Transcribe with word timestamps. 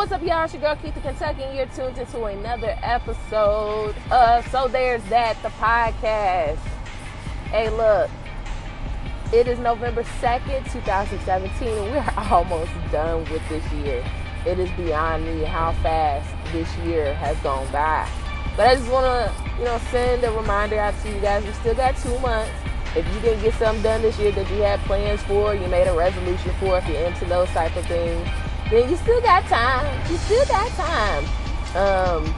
What's 0.00 0.12
up, 0.12 0.22
y'all? 0.22 0.44
It's 0.44 0.54
your 0.54 0.62
girl 0.62 0.76
Keith 0.76 0.94
the 0.94 1.00
Kentucky, 1.02 1.42
and 1.42 1.54
you're 1.54 1.66
tuned 1.66 1.98
into 1.98 2.24
another 2.24 2.74
episode 2.82 3.94
of 4.10 4.48
So 4.48 4.66
There's 4.66 5.04
That, 5.10 5.36
the 5.42 5.50
podcast. 5.50 6.56
Hey, 7.50 7.68
look, 7.68 8.10
it 9.30 9.46
is 9.46 9.58
November 9.58 10.02
2nd, 10.02 10.72
2017, 10.72 11.68
and 11.68 11.92
we're 11.92 12.14
almost 12.30 12.70
done 12.90 13.30
with 13.30 13.46
this 13.50 13.72
year. 13.72 14.02
It 14.46 14.58
is 14.58 14.70
beyond 14.70 15.26
me 15.26 15.44
how 15.44 15.72
fast 15.82 16.34
this 16.50 16.74
year 16.78 17.12
has 17.16 17.36
gone 17.40 17.70
by. 17.70 18.08
But 18.56 18.68
I 18.68 18.76
just 18.76 18.90
want 18.90 19.04
to, 19.04 19.58
you 19.58 19.66
know, 19.66 19.76
send 19.90 20.24
a 20.24 20.32
reminder 20.32 20.80
out 20.80 20.94
to 21.02 21.12
you 21.12 21.20
guys. 21.20 21.44
We 21.44 21.52
still 21.52 21.74
got 21.74 21.94
two 21.98 22.18
months. 22.20 22.50
If 22.96 23.06
you 23.14 23.20
didn't 23.20 23.42
get 23.42 23.52
something 23.52 23.82
done 23.82 24.00
this 24.00 24.18
year 24.18 24.32
that 24.32 24.50
you 24.50 24.62
had 24.62 24.80
plans 24.80 25.20
for, 25.24 25.54
you 25.54 25.68
made 25.68 25.88
a 25.88 25.94
resolution 25.94 26.52
for, 26.58 26.78
if 26.78 26.88
you're 26.88 27.02
into 27.02 27.26
those 27.26 27.50
type 27.50 27.76
of 27.76 27.84
things, 27.84 28.26
then 28.70 28.88
you 28.88 28.96
still 28.96 29.20
got 29.20 29.44
time. 29.46 30.10
You 30.10 30.16
still 30.18 30.46
got 30.46 30.70
time. 30.70 31.24
Um, 31.74 32.34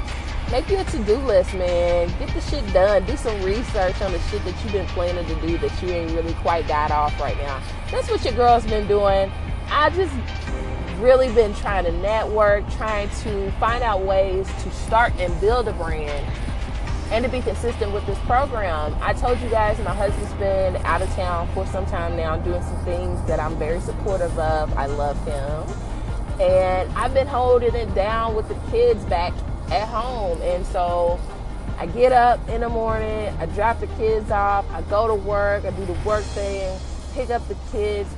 make 0.51 0.69
you 0.71 0.79
a 0.79 0.85
to-do 0.85 1.17
list, 1.17 1.53
man. 1.55 2.09
Get 2.19 2.29
the 2.31 2.41
shit 2.41 2.73
done. 2.73 3.05
Do 3.05 3.17
some 3.17 3.41
research 3.43 4.01
on 4.01 4.13
the 4.13 4.19
shit 4.19 4.43
that 4.45 4.55
you've 4.63 4.73
been 4.73 4.87
planning 4.89 5.27
to 5.27 5.47
do 5.47 5.59
that 5.59 5.83
you 5.83 5.91
ain't 5.91 6.13
really 6.13 6.35
quite 6.35 6.67
got 6.67 6.91
off 6.91 7.19
right 7.21 7.37
now. 7.37 7.63
That's 7.91 8.11
what 8.11 8.25
your 8.25 8.33
girl's 8.33 8.65
been 8.65 8.89
doing. 8.89 9.31
I 9.69 9.91
just 9.91 10.15
really 11.01 11.31
been 11.35 11.55
trying 11.55 11.85
to 11.85 11.93
network, 11.93 12.69
trying 12.73 13.11
to 13.23 13.51
find 13.53 13.83
out 13.83 14.03
ways 14.03 14.47
to 14.62 14.71
start 14.71 15.12
and 15.19 15.39
build 15.41 15.69
a 15.69 15.73
brand 15.73 16.27
and 17.11 17.25
to 17.27 17.31
be 17.31 17.43
consistent 17.43 17.93
with 17.93 18.07
this 18.07 18.19
program. 18.21 18.97
I 19.03 19.12
told 19.12 19.39
you 19.41 19.51
guys 19.51 19.79
my 19.81 19.95
husband's 19.95 20.33
been 20.35 20.77
out 20.87 21.03
of 21.03 21.11
town 21.11 21.47
for 21.53 21.67
some 21.67 21.85
time 21.85 22.17
now 22.17 22.39
doing 22.39 22.62
some 22.62 22.83
things 22.87 23.23
that 23.27 23.39
I'm 23.39 23.59
very 23.59 23.81
supportive 23.81 24.39
of. 24.39 24.73
I 24.79 24.87
love 24.87 25.23
him 25.27 25.92
and 26.41 26.91
I've 26.93 27.15
been 27.15 27.27
holding 27.27 27.75
it 27.75 27.95
down 27.95 28.35
with 28.35 28.49
the 28.49 28.55
kids 28.71 29.05
back 29.05 29.33
at 29.71 29.89
home. 29.89 30.41
And 30.43 30.65
so 30.67 31.20
I 31.79 31.87
get 31.87 32.12
up 32.12 32.47
in 32.48 32.61
the 32.61 32.69
morning, 32.69 33.34
I 33.39 33.47
drop 33.47 33.81
the 33.81 33.87
kids 33.89 34.31
off, 34.31 34.71
I 34.71 34.83
go 34.83 35.06
to 35.06 35.15
work, 35.15 35.65
I 35.65 35.71
do 35.71 35.84
the 35.84 35.97
work 36.05 36.25
thing, 36.25 36.79
pick 37.15 37.31
up 37.31 37.47
the 37.48 37.56
kids. 37.71 38.09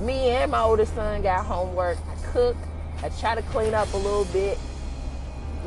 Me 0.00 0.30
and 0.30 0.50
my 0.50 0.60
oldest 0.60 0.94
son 0.94 1.22
got 1.22 1.44
homework. 1.44 1.98
I 2.08 2.32
cook, 2.32 2.56
I 3.02 3.08
try 3.10 3.34
to 3.34 3.42
clean 3.42 3.74
up 3.74 3.92
a 3.92 3.96
little 3.96 4.24
bit, 4.26 4.58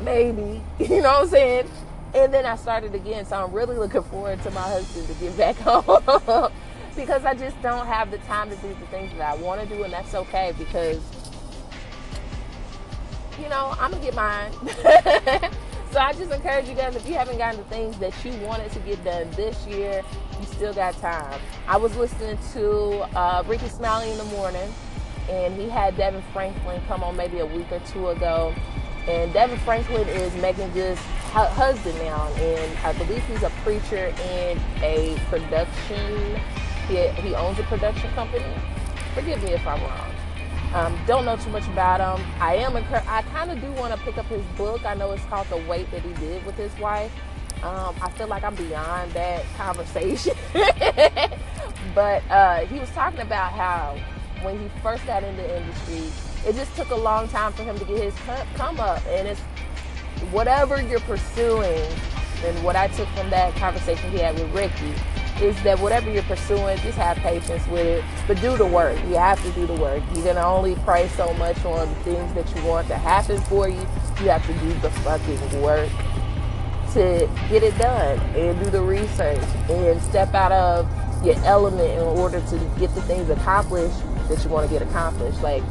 maybe, 0.02 0.62
you 0.78 1.02
know 1.02 1.12
what 1.12 1.22
I'm 1.22 1.28
saying? 1.28 1.70
And 2.14 2.32
then 2.32 2.46
I 2.46 2.56
started 2.56 2.94
again. 2.94 3.26
So 3.26 3.44
I'm 3.44 3.52
really 3.52 3.76
looking 3.76 4.02
forward 4.04 4.42
to 4.42 4.50
my 4.50 4.62
husband 4.62 5.06
to 5.08 5.14
get 5.14 5.36
back 5.36 5.56
home 5.60 6.50
because 6.96 7.24
I 7.24 7.34
just 7.34 7.60
don't 7.62 7.86
have 7.86 8.10
the 8.10 8.18
time 8.18 8.48
to 8.48 8.56
do 8.56 8.68
the 8.68 8.86
things 8.86 9.12
that 9.18 9.20
I 9.20 9.36
want 9.36 9.60
to 9.60 9.66
do, 9.66 9.82
and 9.82 9.92
that's 9.92 10.14
okay 10.14 10.54
because 10.58 11.00
you 13.40 13.48
know, 13.48 13.74
I'm 13.78 13.90
gonna 13.90 14.02
get 14.02 14.14
mine. 14.14 14.52
so 15.92 15.98
I 16.00 16.12
just 16.12 16.32
encourage 16.32 16.68
you 16.68 16.74
guys 16.74 16.96
if 16.96 17.06
you 17.06 17.14
haven't 17.14 17.38
gotten 17.38 17.58
the 17.58 17.66
things 17.68 17.98
that 17.98 18.12
you 18.24 18.32
wanted 18.46 18.70
to 18.72 18.78
get 18.80 19.02
done 19.04 19.30
this 19.32 19.66
year, 19.66 20.02
you 20.38 20.46
still 20.46 20.72
got 20.72 20.94
time. 21.00 21.40
I 21.68 21.76
was 21.76 21.94
listening 21.96 22.38
to 22.52 23.06
uh, 23.16 23.42
Rickey 23.46 23.68
Smiley 23.68 24.10
in 24.10 24.18
the 24.18 24.24
morning, 24.24 24.72
and 25.28 25.54
he 25.54 25.68
had 25.68 25.96
DeVon 25.96 26.22
Franklin 26.32 26.80
come 26.88 27.02
on 27.02 27.16
maybe 27.16 27.38
a 27.40 27.46
week 27.46 27.70
or 27.70 27.80
two 27.80 28.08
ago. 28.08 28.54
And 29.06 29.32
DeVon 29.32 29.58
Franklin 29.58 30.08
is 30.08 30.34
Meagan 30.36 30.70
Good's 30.72 31.00
husband 31.32 31.96
now, 31.98 32.26
and 32.34 32.78
I 32.78 32.92
believe 32.94 33.22
he's 33.26 33.42
a 33.42 33.50
preacher 33.62 34.12
in 34.30 34.58
a 34.82 35.16
production. 35.28 36.40
He, 36.88 37.06
he 37.08 37.34
owns 37.34 37.58
a 37.58 37.64
production 37.64 38.10
company. 38.12 38.44
Forgive 39.14 39.42
me 39.42 39.52
if 39.52 39.66
I'm 39.66 39.80
wrong. 39.80 40.15
Um, 40.76 40.94
don't 41.06 41.24
know 41.24 41.38
too 41.38 41.48
much 41.48 41.66
about 41.68 42.18
him. 42.18 42.26
I 42.38 42.56
am. 42.56 42.76
I 42.76 43.22
kind 43.22 43.50
of 43.50 43.58
do 43.62 43.72
want 43.72 43.94
to 43.94 44.00
pick 44.04 44.18
up 44.18 44.26
his 44.26 44.44
book. 44.58 44.84
I 44.84 44.92
know 44.92 45.10
it's 45.12 45.24
called 45.24 45.46
The 45.48 45.56
Weight 45.56 45.90
That 45.90 46.02
He 46.02 46.12
Did 46.12 46.44
with 46.44 46.54
His 46.56 46.70
Wife. 46.78 47.10
Um, 47.62 47.96
I 48.02 48.10
feel 48.10 48.26
like 48.26 48.44
I'm 48.44 48.54
beyond 48.56 49.12
that 49.12 49.42
conversation. 49.56 50.34
but 51.94 52.22
uh, 52.30 52.66
he 52.66 52.78
was 52.78 52.90
talking 52.90 53.20
about 53.20 53.52
how 53.52 53.98
when 54.42 54.60
he 54.60 54.68
first 54.82 55.06
got 55.06 55.24
into 55.24 55.40
the 55.40 55.56
industry, 55.56 56.10
it 56.46 56.54
just 56.54 56.76
took 56.76 56.90
a 56.90 56.94
long 56.94 57.26
time 57.28 57.54
for 57.54 57.62
him 57.62 57.78
to 57.78 57.84
get 57.86 57.96
his 57.96 58.14
come 58.54 58.78
up. 58.78 59.00
And 59.06 59.28
it's 59.28 59.40
whatever 60.30 60.82
you're 60.82 61.00
pursuing, 61.00 61.90
and 62.44 62.62
what 62.62 62.76
I 62.76 62.88
took 62.88 63.08
from 63.16 63.30
that 63.30 63.54
conversation 63.54 64.10
he 64.10 64.18
had 64.18 64.34
with 64.34 64.52
Rickey 64.54 64.92
is 65.40 65.60
that 65.62 65.78
whatever 65.78 66.10
you're 66.10 66.22
pursuing, 66.22 66.78
just 66.78 66.98
have 66.98 67.16
patience 67.18 67.66
with 67.68 67.86
it, 67.86 68.04
but 68.26 68.40
do 68.40 68.56
the 68.56 68.66
work. 68.66 68.98
You 69.04 69.16
have 69.16 69.42
to 69.42 69.50
do 69.52 69.66
the 69.66 69.74
work. 69.74 70.02
You're 70.14 70.24
gonna 70.24 70.46
only 70.46 70.74
pray 70.76 71.08
so 71.08 71.32
much 71.34 71.62
on 71.64 71.88
the 71.88 71.94
things 71.96 72.34
that 72.34 72.56
you 72.56 72.64
want 72.64 72.88
to 72.88 72.96
happen 72.96 73.40
for 73.42 73.68
you. 73.68 73.80
You 74.20 74.30
have 74.30 74.46
to 74.46 74.54
do 74.54 74.72
the 74.80 74.90
fucking 74.90 75.62
work 75.62 75.90
to 76.94 77.28
get 77.50 77.62
it 77.62 77.76
done 77.76 78.18
and 78.34 78.58
do 78.64 78.70
the 78.70 78.80
research 78.80 79.42
and 79.68 80.00
step 80.02 80.34
out 80.34 80.52
of 80.52 80.88
your 81.24 81.36
element 81.44 81.90
in 81.90 82.00
order 82.00 82.40
to 82.40 82.56
get 82.78 82.94
the 82.94 83.02
things 83.02 83.28
accomplished 83.28 83.98
that 84.28 84.42
you 84.42 84.50
want 84.50 84.66
to 84.66 84.72
get 84.72 84.86
accomplished. 84.88 85.42
Like 85.42 85.62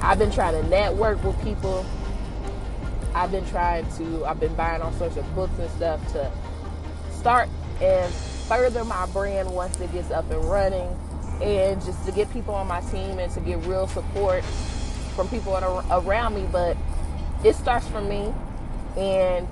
I've 0.00 0.18
been 0.18 0.32
trying 0.32 0.60
to 0.60 0.68
network 0.68 1.22
with 1.22 1.40
people. 1.44 1.86
I've 3.14 3.30
been 3.30 3.46
trying 3.46 3.86
to. 3.98 4.24
I've 4.24 4.40
been 4.40 4.54
buying 4.54 4.82
all 4.82 4.92
sorts 4.92 5.16
of 5.16 5.34
books 5.34 5.52
and 5.58 5.70
stuff 5.70 6.00
to 6.12 6.32
start 7.12 7.48
and 7.80 8.12
further 8.48 8.84
my 8.84 9.06
brand 9.06 9.50
once 9.50 9.80
it 9.80 9.92
gets 9.92 10.10
up 10.10 10.30
and 10.30 10.44
running. 10.44 10.88
And 11.42 11.82
just 11.82 12.04
to 12.06 12.12
get 12.12 12.32
people 12.32 12.54
on 12.54 12.68
my 12.68 12.80
team 12.82 13.18
and 13.18 13.32
to 13.32 13.40
get 13.40 13.58
real 13.66 13.88
support 13.88 14.44
from 15.14 15.28
people 15.28 15.56
around 15.90 16.34
me. 16.34 16.46
But 16.50 16.76
it 17.44 17.56
starts 17.56 17.88
from 17.88 18.08
me. 18.08 18.32
And 18.96 19.48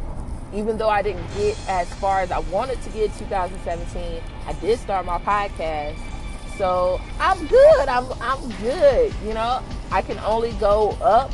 even 0.55 0.79
though 0.79 0.89
I 0.89 1.03
didn't 1.03 1.27
get 1.37 1.59
as 1.69 1.93
far 1.95 2.21
as 2.21 2.31
I 2.31 2.39
wanted 2.39 2.81
to 2.83 2.91
get 2.91 3.15
2017 3.19 4.21
I 4.47 4.53
did 4.55 4.79
start 4.79 5.07
my 5.07 5.19
podcast. 5.19 5.97
So 6.57 7.01
I'm 7.19 7.47
good. 7.47 7.89
I'm 7.89 8.07
I'm 8.21 8.49
good 8.61 9.15
you 9.25 9.35
know? 9.35 9.63
I 9.91 10.03
can 10.03 10.19
only 10.19 10.53
go 10.53 10.91
up 11.03 11.33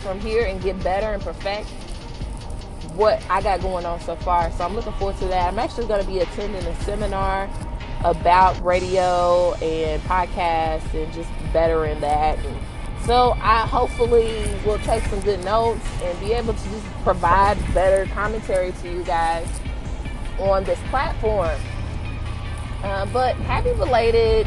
from 0.00 0.20
here 0.20 0.46
and 0.46 0.62
get 0.62 0.82
better 0.82 1.12
and 1.12 1.22
perfect 1.22 1.68
what 2.94 3.22
I 3.30 3.40
got 3.42 3.60
going 3.60 3.86
on 3.86 4.00
so 4.00 4.16
far. 4.16 4.50
So 4.52 4.64
I'm 4.64 4.74
looking 4.74 4.92
forward 4.94 5.16
to 5.18 5.26
that. 5.26 5.52
I'm 5.52 5.58
actually 5.58 5.86
going 5.86 6.02
to 6.02 6.06
be 6.06 6.18
attending 6.20 6.64
a 6.64 6.82
seminar 6.82 7.48
about 8.04 8.62
radio 8.64 9.54
and 9.54 10.00
podcasts 10.02 10.92
and 10.94 11.12
just 11.12 11.28
bettering 11.52 12.00
that. 12.00 12.38
And 12.38 12.56
so 13.04 13.32
I 13.40 13.66
hopefully 13.66 14.44
will 14.64 14.78
take 14.78 15.04
some 15.04 15.20
good 15.20 15.44
notes 15.44 15.86
and 16.02 16.18
be 16.20 16.32
able 16.32 16.54
to 16.54 16.64
just 16.70 16.86
provide 17.02 17.56
better 17.74 18.06
commentary 18.12 18.72
to 18.82 18.92
you 18.92 19.02
guys 19.04 19.48
on 20.38 20.64
this 20.64 20.78
platform. 20.88 21.58
Uh, 22.82 23.06
but 23.06 23.36
happy 23.36 23.74
belated 23.74 24.46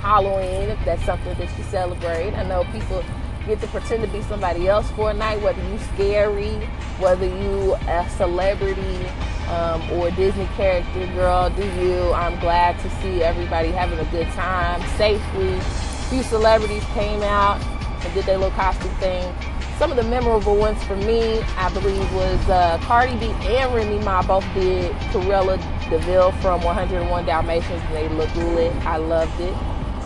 Halloween 0.00 0.70
if 0.70 0.84
that's 0.84 1.04
something 1.04 1.36
that 1.38 1.58
you 1.58 1.64
celebrate. 1.64 2.32
I 2.34 2.42
know 2.44 2.64
people 2.72 3.02
get 3.46 3.60
to 3.60 3.66
pretend 3.68 4.02
to 4.02 4.08
be 4.08 4.22
somebody 4.22 4.68
else 4.68 4.90
for 4.90 5.10
a 5.10 5.14
night, 5.14 5.40
whether 5.40 5.62
you 5.70 5.78
scary, 5.94 6.54
whether 6.98 7.26
you 7.26 7.74
a 7.88 8.08
celebrity 8.16 9.06
um, 9.48 9.90
or 9.92 10.10
Disney 10.10 10.46
character, 10.56 11.06
girl, 11.14 11.50
do 11.50 11.64
you. 11.80 12.12
I'm 12.12 12.38
glad 12.40 12.78
to 12.80 12.90
see 13.00 13.22
everybody 13.22 13.68
having 13.68 13.98
a 13.98 14.10
good 14.10 14.26
time 14.28 14.82
safely. 14.96 15.54
A 15.54 16.08
few 16.10 16.22
celebrities 16.22 16.84
came 16.94 17.22
out 17.22 17.60
and 18.04 18.14
did 18.14 18.24
their 18.24 18.38
little 18.38 18.56
costume 18.56 18.90
thing. 18.96 19.34
Some 19.78 19.90
of 19.90 19.96
the 19.96 20.04
memorable 20.04 20.56
ones 20.56 20.82
for 20.84 20.96
me, 20.96 21.40
I 21.58 21.70
believe, 21.72 22.14
was 22.14 22.48
uh, 22.48 22.78
Cardi 22.82 23.16
B 23.18 23.26
and 23.26 23.74
Remy 23.74 24.02
Ma 24.04 24.22
both 24.22 24.44
did 24.54 24.90
Cruella 25.12 25.58
de 25.90 25.98
Vil 25.98 26.32
from 26.32 26.62
101 26.62 27.26
Dalmatians, 27.26 27.82
and 27.82 27.94
they 27.94 28.08
looked 28.08 28.34
lit. 28.36 28.74
I 28.86 28.96
loved 28.96 29.38
it. 29.40 29.54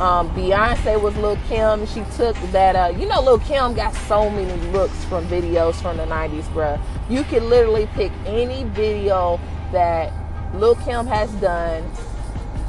Um, 0.01 0.31
Beyonce 0.31 0.99
was 0.99 1.15
Lil 1.19 1.37
Kim. 1.47 1.87
She 1.87 2.03
took 2.17 2.35
that. 2.53 2.75
Uh, 2.75 2.97
you 2.99 3.07
know, 3.07 3.21
Lil 3.21 3.39
Kim 3.41 3.75
got 3.75 3.95
so 3.95 4.31
many 4.31 4.51
looks 4.71 5.05
from 5.05 5.27
videos 5.27 5.75
from 5.75 5.99
the 5.99 6.05
'90s, 6.05 6.45
bruh. 6.55 6.81
You 7.11 7.23
can 7.25 7.51
literally 7.51 7.87
pick 7.93 8.11
any 8.25 8.65
video 8.65 9.39
that 9.73 10.11
Lil 10.55 10.75
Kim 10.77 11.07
has 11.07 11.31
done, 11.33 11.85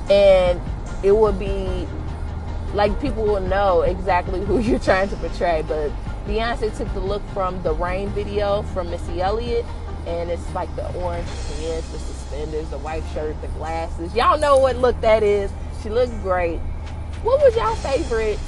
and 0.09 0.59
it 1.03 1.13
will 1.13 1.31
be 1.31 1.87
like 2.73 2.99
people 2.99 3.23
will 3.23 3.39
know 3.39 3.83
exactly 3.83 4.43
who 4.43 4.59
you're 4.59 4.79
trying 4.79 5.07
to 5.07 5.15
portray. 5.15 5.63
But 5.65 5.89
Beyonce 6.27 6.75
took 6.75 6.93
the 6.93 6.99
look 6.99 7.25
from 7.29 7.63
the 7.63 7.73
Rain 7.73 8.09
video 8.09 8.63
from 8.63 8.89
Missy 8.89 9.21
Elliott, 9.21 9.65
and 10.05 10.29
it's 10.29 10.53
like 10.53 10.75
the 10.75 10.85
orange 10.95 11.27
pants, 11.27 11.87
the 11.91 11.99
suspenders, 11.99 12.69
the 12.71 12.77
white 12.79 13.03
shirt, 13.13 13.41
the 13.41 13.47
glasses. 13.47 14.13
Y'all 14.13 14.37
know 14.37 14.57
what 14.57 14.75
look 14.75 14.99
that 14.99 15.23
is. 15.23 15.49
She 15.81 15.89
looked 15.89 16.13
great. 16.23 16.59
What 17.23 17.39
was 17.39 17.55
y'all 17.55 17.75
favorite 17.75 18.39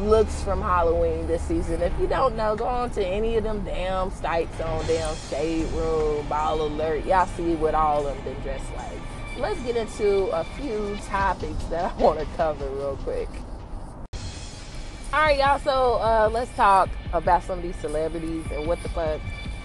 looks 0.00 0.42
from 0.42 0.60
Halloween 0.60 1.28
this 1.28 1.42
season? 1.42 1.80
If 1.80 1.92
you 2.00 2.08
don't 2.08 2.34
know, 2.34 2.56
go 2.56 2.66
on 2.66 2.90
to 2.90 3.06
any 3.06 3.36
of 3.36 3.44
them 3.44 3.64
damn 3.64 4.10
sites 4.10 4.60
on 4.60 4.84
damn 4.88 5.14
Shade 5.14 5.66
Room, 5.74 6.26
Baller 6.26 6.68
Alert. 6.68 7.06
Y'all 7.06 7.26
see 7.26 7.54
what 7.54 7.72
all 7.72 8.04
of 8.04 8.16
them 8.16 8.34
been 8.34 8.42
dressed 8.42 8.74
like. 8.74 8.98
Let's 9.38 9.60
get 9.60 9.76
into 9.76 10.24
a 10.36 10.42
few 10.42 10.98
topics 11.06 11.62
that 11.66 11.92
I 11.92 11.96
want 12.02 12.18
to 12.18 12.26
cover 12.36 12.68
real 12.68 12.96
quick. 13.04 13.28
All 15.12 15.20
right, 15.20 15.38
y'all. 15.38 15.60
So 15.60 15.94
uh, 16.00 16.28
let's 16.32 16.52
talk 16.56 16.88
about 17.12 17.44
some 17.44 17.58
of 17.58 17.62
these 17.62 17.76
celebrities 17.76 18.44
and 18.50 18.66
what 18.66 18.82
the 18.82 18.88
fuck, 18.88 19.20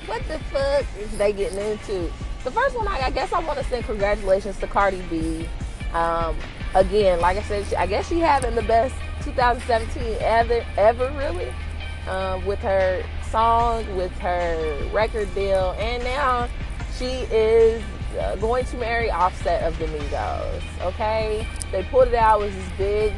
what 0.05 0.21
the 0.27 0.37
fuck 0.37 0.85
is 0.99 1.17
they 1.17 1.33
getting 1.33 1.57
into? 1.57 2.11
The 2.43 2.51
first 2.51 2.77
one, 2.77 2.87
I, 2.87 3.05
I 3.05 3.09
guess, 3.09 3.33
I 3.33 3.39
want 3.39 3.57
to 3.57 3.65
say 3.65 3.81
congratulations 3.81 4.59
to 4.59 4.67
Cardi 4.67 5.01
B. 5.09 5.49
Um, 5.94 6.36
again, 6.75 7.19
like 7.19 7.38
I 7.38 7.41
said, 7.44 7.65
she, 7.68 7.75
I 7.75 7.86
guess 7.86 8.07
she 8.07 8.19
having 8.19 8.56
the 8.56 8.62
best 8.63 8.95
2017 9.24 10.18
ever, 10.21 10.65
ever 10.77 11.12
really, 11.18 11.51
um, 12.07 12.45
with 12.45 12.59
her 12.59 13.03
song, 13.30 13.95
with 13.95 14.12
her 14.19 14.89
record 14.91 15.33
deal, 15.36 15.75
and 15.80 16.03
now 16.03 16.47
she 16.97 17.06
is 17.06 17.83
uh, 18.19 18.36
going 18.38 18.65
to 18.65 18.77
marry 18.77 19.09
Offset 19.09 19.63
of 19.63 19.77
the 19.80 19.86
Migos. 19.86 20.62
Okay, 20.81 21.47
they 21.71 21.83
put 21.83 22.07
it 22.07 22.15
out 22.15 22.42
It 22.42 22.45
was 22.45 22.56
this 22.56 22.69
big 22.77 23.13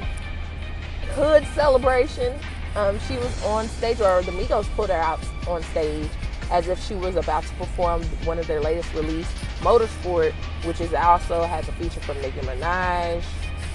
hood 1.14 1.46
celebration. 1.54 2.38
Um, 2.76 3.00
she 3.08 3.18
was 3.18 3.44
on 3.46 3.68
stage, 3.68 4.00
or 4.00 4.22
the 4.22 4.32
Migos 4.32 4.66
pulled 4.76 4.90
her 4.90 4.96
out 4.96 5.20
on 5.48 5.62
stage 5.64 6.10
as 6.52 6.68
if 6.68 6.86
she 6.86 6.94
was 6.94 7.16
about 7.16 7.44
to 7.44 7.54
perform 7.56 8.04
one 8.26 8.38
of 8.38 8.48
their 8.48 8.60
latest 8.60 8.94
release, 8.94 9.32
Motorsport, 9.62 10.34
which 10.66 10.82
is 10.82 10.94
also 10.94 11.44
has 11.44 11.68
a 11.68 11.72
feature 11.74 12.00
from 12.02 12.20
Nicki 12.22 12.40
Minaj. 12.42 13.24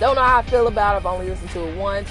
Don't 0.00 0.16
know 0.16 0.22
how 0.22 0.38
I 0.38 0.42
feel 0.42 0.66
about 0.66 0.94
it. 0.94 0.98
I've 0.98 1.06
only 1.06 1.28
listened 1.28 1.50
to 1.50 1.68
it 1.68 1.76
once. 1.76 2.08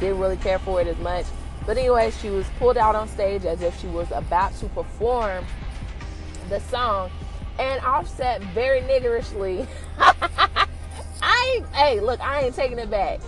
Didn't 0.00 0.18
really 0.18 0.38
care 0.38 0.58
for 0.58 0.80
it 0.80 0.86
as 0.86 0.98
much. 0.98 1.26
But 1.66 1.76
anyway, 1.76 2.10
she 2.10 2.30
was 2.30 2.46
pulled 2.58 2.78
out 2.78 2.96
on 2.96 3.06
stage 3.08 3.44
as 3.44 3.60
if 3.62 3.78
she 3.80 3.86
was 3.88 4.10
about 4.10 4.54
to 4.56 4.66
perform 4.68 5.44
the 6.48 6.60
song. 6.60 7.10
And 7.58 7.80
Offset 7.84 8.42
very 8.54 8.80
niggerishly. 8.80 9.66
I 11.22 11.62
hey, 11.74 12.00
look, 12.00 12.20
I 12.20 12.44
ain't 12.44 12.54
taking 12.54 12.78
it 12.78 12.90
back. 12.90 13.20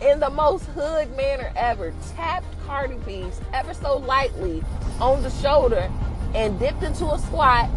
In 0.00 0.18
the 0.18 0.30
most 0.30 0.64
hood 0.64 1.14
manner 1.14 1.52
ever, 1.56 1.92
tapped 2.16 2.46
Cardi 2.66 2.96
B 3.04 3.26
ever 3.52 3.74
so 3.74 3.98
lightly 3.98 4.64
on 4.98 5.22
the 5.22 5.28
shoulder 5.28 5.90
and 6.34 6.58
dipped 6.58 6.82
into 6.82 7.04
a 7.04 7.18
squat 7.18 7.68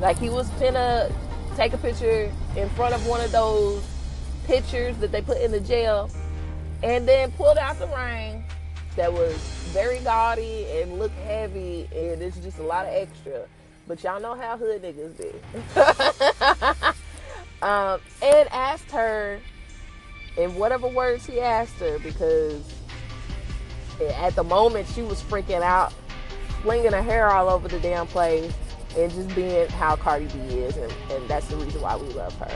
like 0.00 0.18
he 0.18 0.30
was 0.30 0.48
finna 0.50 1.12
take 1.56 1.72
a 1.72 1.78
picture 1.78 2.32
in 2.56 2.68
front 2.70 2.94
of 2.94 3.06
one 3.06 3.20
of 3.20 3.32
those 3.32 3.82
pictures 4.44 4.96
that 4.98 5.12
they 5.12 5.20
put 5.20 5.40
in 5.40 5.50
the 5.50 5.60
jail 5.60 6.10
and 6.82 7.06
then 7.06 7.30
pulled 7.32 7.58
out 7.58 7.78
the 7.78 7.88
ring 7.88 8.44
that 8.96 9.12
was 9.12 9.36
very 9.72 9.98
gaudy 10.00 10.66
and 10.80 10.98
looked 10.98 11.18
heavy 11.20 11.88
and 11.94 12.22
it's 12.22 12.38
just 12.38 12.58
a 12.58 12.62
lot 12.62 12.86
of 12.86 12.92
extra. 12.92 13.44
But 13.86 14.02
y'all 14.04 14.20
know 14.20 14.34
how 14.34 14.56
hood 14.56 14.82
niggas 14.82 15.16
be. 15.18 16.98
Um, 17.60 18.00
and 18.22 18.48
asked 18.52 18.90
her 18.92 19.40
in 20.36 20.54
whatever 20.54 20.86
words 20.86 21.26
he 21.26 21.40
asked 21.40 21.74
her 21.80 21.98
because 21.98 22.62
at 24.14 24.36
the 24.36 24.44
moment 24.44 24.86
she 24.94 25.02
was 25.02 25.20
freaking 25.22 25.62
out 25.62 25.92
flinging 26.62 26.92
her 26.92 27.02
hair 27.02 27.28
all 27.28 27.48
over 27.48 27.66
the 27.66 27.80
damn 27.80 28.06
place 28.06 28.52
and 28.98 29.12
just 29.12 29.34
being 29.34 29.68
how 29.70 29.96
Cardi 29.96 30.26
B 30.26 30.38
is, 30.38 30.76
and, 30.76 30.92
and 31.10 31.28
that's 31.28 31.46
the 31.46 31.56
reason 31.56 31.80
why 31.80 31.96
we 31.96 32.08
love 32.08 32.34
her. 32.36 32.50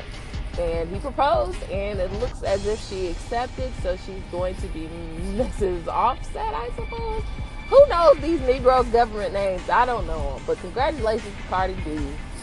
And 0.61 0.91
he 0.91 0.99
proposed, 0.99 1.63
and 1.71 1.99
it 2.01 2.13
looks 2.15 2.43
as 2.43 2.67
if 2.67 2.81
she 2.89 3.09
accepted, 3.09 3.73
so 3.83 3.97
she's 3.97 4.23
going 4.31 4.55
to 4.57 4.67
be 4.69 4.89
Mrs. 5.37 5.87
Offset, 5.87 6.55
I 6.55 6.69
suppose. 6.77 7.23
Who 7.69 7.87
knows 7.89 8.19
these 8.19 8.41
Negroes' 8.41 8.87
government 8.89 9.33
names? 9.33 9.71
I 9.71 9.87
don't 9.87 10.07
know 10.07 10.35
them. 10.35 10.43
But 10.47 10.59
congratulations 10.59 11.35
to 11.35 11.43
Cardi 11.49 11.75
B. 11.85 11.99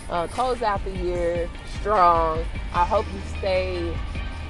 Uh, 0.10 0.26
close 0.28 0.64
out 0.64 0.84
the 0.86 0.92
year 0.92 1.48
strong. 1.80 2.44
I 2.74 2.84
hope 2.84 3.06
you 3.14 3.22
stay 3.38 3.96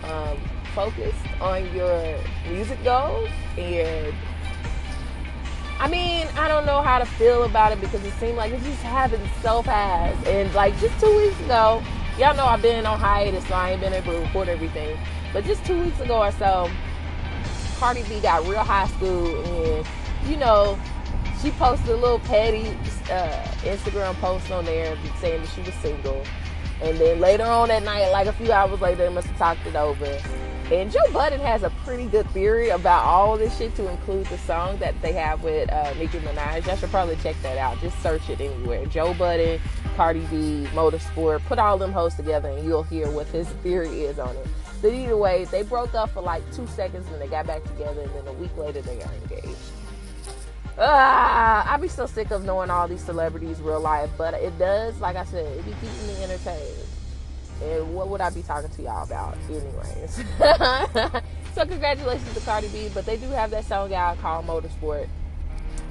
um, 0.06 0.38
focused 0.74 1.20
on 1.42 1.76
your 1.76 2.18
music 2.48 2.82
goals 2.86 3.30
and 3.58 4.14
I 5.80 5.88
mean, 5.88 6.28
I 6.36 6.50
don't 6.50 6.66
know 6.66 6.82
how 6.82 7.00
to 7.00 7.06
feel 7.06 7.44
about 7.44 7.72
it 7.72 7.80
because 7.80 8.04
it 8.04 8.12
seemed 8.20 8.36
like 8.36 8.52
it 8.52 8.62
just 8.64 8.82
happened 8.82 9.26
so 9.42 9.62
fast. 9.62 10.28
And 10.28 10.54
like 10.54 10.78
just 10.80 11.00
two 11.00 11.16
weeks 11.18 11.40
ago, 11.40 11.82
y'all 12.18 12.36
know 12.36 12.46
I've 12.46 12.62
been 12.62 12.86
on 12.86 13.00
hiatus, 13.00 13.48
so 13.48 13.54
I 13.54 13.72
ain't 13.72 13.82
been 13.82 13.94
able 13.94 14.12
to 14.12 14.20
record 14.20 14.50
everything. 14.50 15.00
But 15.32 15.46
just 15.46 15.64
two 15.66 15.80
weeks 15.82 15.98
ago 16.02 16.18
or 16.22 16.32
so, 16.34 16.70
Cardi 17.78 18.04
B 18.04 18.20
got 18.20 18.46
real 18.46 18.60
high 18.60 18.88
school, 18.88 19.42
and 19.46 19.88
you 20.28 20.36
know, 20.36 20.78
she 21.42 21.52
posted 21.52 21.90
a 21.90 21.96
little 21.96 22.20
petty 22.20 22.68
uh, 23.10 23.46
Instagram 23.64 24.14
post 24.16 24.52
on 24.52 24.66
there 24.66 24.98
saying 25.22 25.42
that 25.42 25.50
she 25.50 25.62
was 25.62 25.74
single. 25.76 26.26
And 26.82 26.98
then 26.98 27.22
later 27.22 27.46
on 27.46 27.70
that 27.70 27.84
night, 27.84 28.10
like 28.10 28.28
a 28.28 28.34
few 28.34 28.52
hours 28.52 28.82
later, 28.82 29.08
they 29.08 29.10
must 29.10 29.28
have 29.28 29.38
talked 29.38 29.66
it 29.66 29.76
over. 29.78 30.20
And 30.72 30.92
Joe 30.92 31.00
Budden 31.12 31.40
has 31.40 31.64
a 31.64 31.72
pretty 31.84 32.06
good 32.06 32.30
theory 32.30 32.70
about 32.70 33.04
all 33.04 33.36
this 33.40 33.58
shit 33.58 33.76
to 33.78 33.90
include 33.90 34.28
the 34.28 34.38
song 34.38 34.78
that 34.78 34.94
they 35.02 35.14
have 35.14 35.42
with 35.42 35.68
uh, 35.72 35.96
Nicki 35.96 36.20
Minaj. 36.20 36.68
Y'all 36.68 36.76
should 36.76 36.92
probably 36.92 37.16
check 37.18 37.36
that 37.42 37.58
out. 37.58 37.80
Just 37.82 38.00
search 38.04 38.30
it 38.30 38.40
anywhere. 38.40 38.86
Joe 38.86 39.16
Budden, 39.16 39.60
Cardi 39.96 40.20
B, 40.28 40.68
Motorsport. 40.74 41.44
Put 41.46 41.58
all 41.58 41.80
them 41.80 41.92
hosts 41.92 42.18
together 42.18 42.50
and 42.50 42.64
you'll 42.64 42.84
hear 42.84 43.10
what 43.10 43.26
his 43.28 43.48
theory 43.64 44.02
is 44.02 44.20
on 44.20 44.36
it. 44.36 44.48
But 44.80 44.94
either 44.94 45.18
way, 45.18 45.46
they 45.46 45.64
broke 45.64 45.96
up 45.96 46.12
for 46.12 46.22
like 46.22 46.44
two 46.54 46.68
seconds 46.68 47.08
and 47.12 47.20
they 47.20 47.28
got 47.28 47.48
back 47.48 47.64
together 47.64 48.02
and 48.02 48.14
then 48.14 48.28
a 48.28 48.34
week 48.34 48.56
later 48.56 48.84
they 48.84 48.98
got 48.98 49.12
engaged. 49.24 49.58
Ah, 50.78 51.74
I'd 51.74 51.82
be 51.82 51.88
so 51.88 52.06
sick 52.06 52.30
of 52.30 52.46
knowing 52.46 52.70
all 52.70 52.88
these 52.88 53.04
celebrities 53.04 53.60
real 53.60 53.82
life, 53.82 54.12
but 54.20 54.36
it 54.36 54.58
does, 54.60 55.02
like 55.02 55.16
I 55.16 55.26
said, 55.26 55.46
it 55.46 55.66
be 55.66 55.72
keeping 55.72 56.08
me 56.08 56.24
entertained. 56.24 56.78
And 57.62 57.94
what 57.94 58.08
would 58.10 58.22
I 58.22 58.30
be 58.30 58.42
talking 58.42 58.70
to 58.70 58.82
y'all 58.82 59.04
about, 59.04 59.38
anyways? 59.50 60.24
so 61.54 61.66
congratulations 61.66 62.34
to 62.34 62.40
Cardi 62.42 62.68
B, 62.70 62.90
but 62.94 63.06
they 63.06 63.18
do 63.18 63.30
have 63.30 63.52
that 63.52 63.66
song 63.66 63.94
out 63.94 64.20
called 64.22 64.48
Motorsport. 64.48 65.08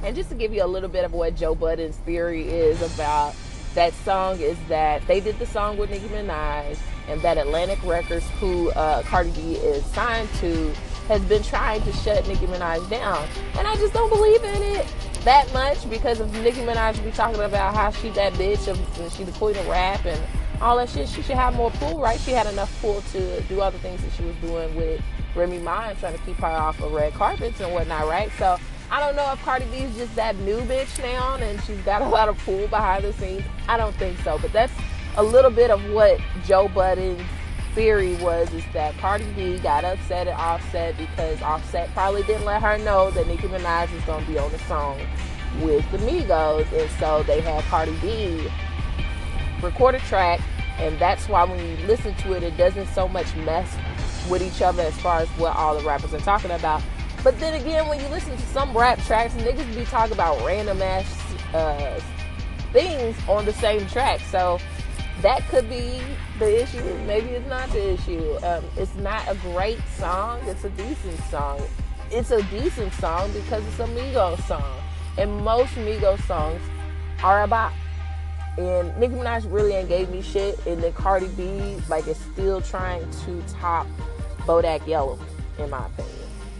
And 0.03 0.17
just 0.17 0.31
to 0.31 0.35
give 0.35 0.53
you 0.53 0.65
a 0.65 0.67
little 0.67 0.89
bit 0.89 1.05
of 1.05 1.13
what 1.13 1.37
Joe 1.37 1.55
Budden's 1.55 1.97
theory 1.99 2.49
is 2.49 2.81
about 2.95 3.35
that 3.75 3.93
song 4.05 4.41
is 4.41 4.57
that 4.69 5.07
they 5.07 5.21
did 5.21 5.39
the 5.39 5.47
song 5.47 5.77
with 5.77 5.91
Nicki 5.91 6.09
Minaj, 6.09 6.79
and 7.09 7.21
that 7.23 7.39
Atlantic 7.39 7.83
Records, 7.85 8.27
who 8.41 8.71
uh, 8.71 9.03
Cardi 9.03 9.31
B 9.33 9.55
is 9.55 9.85
signed 9.87 10.29
to, 10.41 10.73
has 11.09 11.23
been 11.23 11.43
trying 11.43 11.83
to 11.83 11.93
shut 11.93 12.27
Nicki 12.29 12.47
Minaj 12.47 12.89
down. 12.91 13.27
And 13.57 13.67
I 13.67 13.75
just 13.77 13.93
don't 13.93 14.11
believe 14.11 14.43
in 14.45 14.63
it 14.63 14.87
that 15.25 15.53
much 15.53 15.89
because 15.91 16.21
of 16.21 16.33
Nicki 16.43 16.61
Minaj 16.61 17.03
be 17.05 17.11
talking 17.11 17.41
about 17.41 17.75
how 17.75 17.91
she 17.91 18.11
that 18.11 18.33
bitch 18.35 18.69
and 18.69 19.13
she 19.13 19.25
the 19.25 19.33
queen 19.33 19.57
of 19.57 19.67
rap 19.69 20.05
and 20.05 20.21
all 20.61 20.77
that 20.77 20.89
shit. 20.89 21.09
She 21.09 21.23
should 21.23 21.37
have 21.37 21.55
more 21.55 21.71
pull, 21.73 21.99
right? 21.99 22.19
She 22.21 22.33
had 22.33 22.47
enough 22.47 22.81
pull 22.81 23.01
to 23.13 23.41
do 23.43 23.61
other 23.61 23.79
things 23.79 24.03
that 24.03 24.13
she 24.13 24.25
was 24.25 24.37
doing 24.37 24.75
with 24.75 25.01
Remy 25.35 25.59
Ma 25.59 25.89
and 25.89 25.99
trying 25.99 26.17
to 26.17 26.25
keep 26.25 26.37
her 26.37 26.47
off 26.47 26.81
of 26.81 26.93
red 26.93 27.15
carpets 27.15 27.61
and 27.61 27.73
whatnot, 27.73 28.07
right? 28.09 28.31
So 28.39 28.59
I 28.91 29.01
don't 29.01 29.17
know 29.17 29.33
if 29.33 29.43
Cardi 29.43 29.67
B 29.67 29.79
is 29.79 29.97
just 29.97 30.15
that 30.17 30.37
new 30.37 30.61
bitch 30.63 31.01
now 31.03 31.37
and 31.37 31.63
she's 31.63 31.81
got 31.81 32.03
a 32.03 32.09
lot 32.09 32.29
of 32.29 32.39
pull 32.45 32.67
behind 32.69 33.05
the 33.05 33.13
scenes. 33.13 33.45
I 33.69 33.77
don't 33.77 33.95
think 33.97 34.19
so, 34.21 34.39
but 34.39 34.53
that's 34.53 34.73
a 35.17 35.23
little 35.23 35.51
bit 35.51 35.71
of 35.71 35.85
what 35.91 36.21
Joe 36.47 36.69
Budden's 36.69 37.23
theory 37.75 38.17
was 38.17 38.53
is 38.53 38.65
that 38.73 38.97
Cardi 38.99 39.31
B 39.37 39.59
got 39.59 39.85
upset 39.85 40.27
at 40.27 40.37
Offset 40.37 40.97
because 40.97 41.41
Offset 41.43 41.93
probably 41.93 42.23
didn't 42.25 42.45
let 42.45 42.63
her 42.63 42.79
know 42.79 43.11
that 43.11 43.27
Nicki 43.27 43.47
Minaj 43.47 43.93
was 43.93 44.03
going 44.05 44.25
to 44.25 44.31
be 44.31 44.39
on 44.39 44.51
the 44.51 44.59
song 44.61 44.99
with 45.61 45.89
the 45.93 45.99
Migos, 45.99 46.71
and 46.73 46.91
so 46.99 47.23
they 47.23 47.41
had 47.41 47.63
Cardi 47.65 47.97
B 48.01 48.51
record 49.63 49.95
a 49.95 49.99
track, 50.01 50.41
and 50.79 50.99
that's 50.99 51.29
why 51.29 51.45
when 51.45 51.59
you 51.59 51.77
listen 51.87 52.15
to 52.17 52.33
it, 52.35 52.43
it 52.43 52.57
doesn't 52.57 52.87
so 52.89 53.09
much 53.09 53.35
mess 53.37 53.77
with 54.29 54.43
each 54.43 54.63
other 54.63 54.83
as 54.83 54.97
far 55.01 55.21
as 55.21 55.29
what 55.31 55.57
all 55.57 55.77
the 55.77 55.85
rappers 55.85 56.15
are 56.15 56.21
talking 56.21 56.51
about. 56.51 56.83
But 57.25 57.39
then 57.41 57.55
again, 57.55 57.89
when 57.89 58.01
you 58.01 58.09
listen 58.09 58.37
to 58.37 58.43
some 58.47 58.77
rap 58.77 59.01
tracks, 59.03 59.35
niggas 59.35 59.75
be 59.75 59.85
talking 59.85 60.13
about 60.13 60.45
random 60.47 60.81
ass 60.81 61.35
uh, 61.55 62.01
things 62.73 63.17
on 63.29 63.45
the 63.45 63.53
same 63.55 63.87
track. 63.89 64.21
So 64.21 64.59
that 65.23 65.43
could 65.49 65.69
be 65.69 66.01
the 66.39 66.63
issue. 66.63 66.83
Maybe 67.07 67.31
it's 67.31 67.49
not 67.49 67.69
the 67.71 67.95
issue. 67.95 68.37
Um, 68.45 68.65
it's 68.77 68.95
not 68.97 69.27
a 69.29 69.35
great 69.37 69.81
song. 69.97 70.41
It's 70.47 70.65
a 70.65 70.71
decent 70.71 71.19
song. 71.25 71.61
It's 72.11 72.31
a 72.31 72.43
decent 72.45 72.93
song 72.95 73.33
because 73.33 73.67
it's 73.67 73.81
a 73.81 73.87
Migos 73.87 74.41
song, 74.47 74.81
and 75.19 75.45
most 75.45 75.75
Migos 75.75 76.23
songs 76.23 76.63
are 77.23 77.43
about 77.43 77.73
and 78.59 78.97
Nicki 78.99 79.15
Minaj 79.15 79.51
really 79.53 79.73
ain't 79.73 79.89
gave 79.89 80.11
me 80.11 80.21
shit. 80.21 80.59
And 80.67 80.83
then 80.83 80.93
Cardi 80.93 81.29
B, 81.29 81.77
like, 81.89 82.09
is 82.09 82.17
still 82.17 82.61
trying 82.61 83.09
to 83.25 83.43
top 83.53 83.87
Bodak 84.41 84.85
Yellow, 84.85 85.17
in 85.59 85.71
my 85.71 85.87
opinion. 85.87 86.15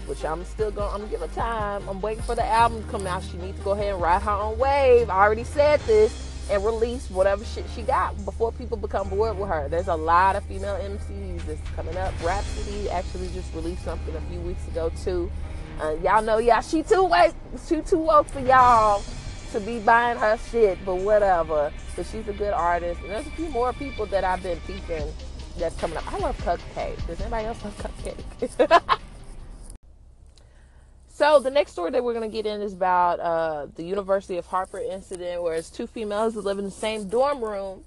Which 0.07 0.25
I'm 0.25 0.45
still 0.45 0.71
gonna, 0.71 0.93
I'm 0.93 1.01
gonna 1.01 1.11
give 1.11 1.21
her 1.21 1.27
time. 1.29 1.89
I'm 1.89 2.01
waiting 2.01 2.23
for 2.23 2.37
the 2.37 2.45
album 2.47 2.85
to 2.85 2.89
come 2.89 3.07
out. 3.07 3.25
She 3.25 3.37
needs 3.39 3.59
to 3.59 3.65
go 3.65 3.73
ahead 3.73 3.93
and 3.93 4.01
ride 4.01 4.23
her 4.23 4.31
own 4.31 4.59
wave. 4.59 5.11
I 5.11 5.25
already 5.25 5.45
said 5.45 5.81
this. 5.81 6.27
And 6.51 6.65
release 6.65 7.11
whatever 7.11 7.45
shit 7.45 7.67
she 7.75 7.83
got 7.83 8.25
before 8.25 8.53
people 8.53 8.79
become 8.79 9.11
bored 9.11 9.39
with 9.39 9.51
her. 9.51 9.69
There's 9.69 9.89
a 9.89 9.95
lot 9.95 10.35
of 10.35 10.43
female 10.45 10.77
MCs 10.77 11.45
that's 11.45 11.61
coming 11.77 11.95
up. 11.99 12.15
Rapsody 12.25 12.89
actually 12.89 13.29
just 13.35 13.53
released 13.55 13.85
something 13.85 14.15
a 14.15 14.21
few 14.31 14.41
weeks 14.41 14.67
ago 14.69 14.91
too. 15.05 15.31
Uh, 15.79 15.97
y'all 16.03 16.23
know, 16.23 16.39
y'all, 16.39 16.63
she 16.63 16.83
too 16.83 17.05
woke, 17.05 17.35
she 17.69 17.83
too 17.83 17.99
woke 17.99 18.29
for 18.29 18.41
y'all 18.41 19.05
to 19.53 19.61
be 19.61 19.79
buying 19.81 20.19
her 20.19 20.39
shit, 20.51 20.79
but 20.85 20.97
whatever. 20.97 21.73
But 21.97 22.07
she's 22.07 22.27
a 22.29 22.33
good 22.33 22.53
artist. 22.53 23.01
And 23.03 23.11
there's 23.11 23.27
a 23.27 23.31
few 23.31 23.49
more 23.49 23.73
people 23.73 24.07
that 24.07 24.25
I've 24.25 24.43
been 24.43 24.59
peeping 24.67 25.13
that's 25.59 25.77
coming 25.77 25.97
up. 25.97 26.13
I 26.13 26.19
love 26.19 26.39
CupcakKe. 26.39 27.07
Does 27.07 27.21
anybody 27.21 27.47
else 27.47 27.65
love 27.65 27.77
CupcakKe? 27.79 28.99
So 31.19 31.41
the 31.41 31.51
next 31.51 31.73
story 31.73 31.91
that 31.91 32.05
we're 32.05 32.15
gonna 32.15 32.29
get 32.29 32.47
in 32.47 32.63
is 32.63 32.73
about 32.73 33.19
uh, 33.19 33.67
the 33.75 33.83
University 33.83 34.37
of 34.37 34.47
Hartford 34.47 34.85
incident, 34.85 35.43
where 35.43 35.57
it's 35.57 35.69
two 35.69 35.89
females 35.89 36.35
that 36.35 36.45
live 36.45 36.61
in 36.61 36.65
the 36.65 36.71
same 36.71 37.09
dorm 37.09 37.43
room, 37.43 37.83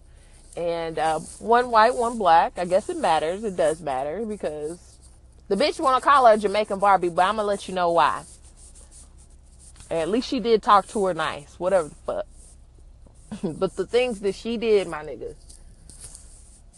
and 0.57 0.99
uh, 0.99 1.17
one 1.39 1.71
white, 1.71 1.95
one 1.95 2.17
black. 2.17 2.59
I 2.59 2.65
guess 2.65 2.89
it 2.89 2.97
matters. 2.97 3.45
It 3.45 3.55
does 3.55 3.79
matter 3.79 4.25
because 4.25 4.97
the 5.47 5.55
bitch 5.55 5.79
want 5.79 6.03
to 6.03 6.09
call 6.09 6.25
her 6.25 6.35
Jamaican 6.35 6.79
Barbie, 6.79 7.07
but 7.07 7.21
I'm 7.21 7.37
gonna 7.37 7.47
let 7.47 7.69
you 7.69 7.73
know 7.73 7.93
why. 7.93 8.23
At 9.91 10.07
least 10.07 10.29
she 10.29 10.39
did 10.39 10.63
talk 10.63 10.87
to 10.89 11.05
her 11.07 11.13
nice, 11.13 11.59
whatever 11.59 11.89
the 11.89 11.95
fuck. 11.95 12.25
but 13.59 13.75
the 13.75 13.85
things 13.85 14.21
that 14.21 14.35
she 14.35 14.55
did, 14.55 14.87
my 14.87 15.03
nigga, 15.03 15.35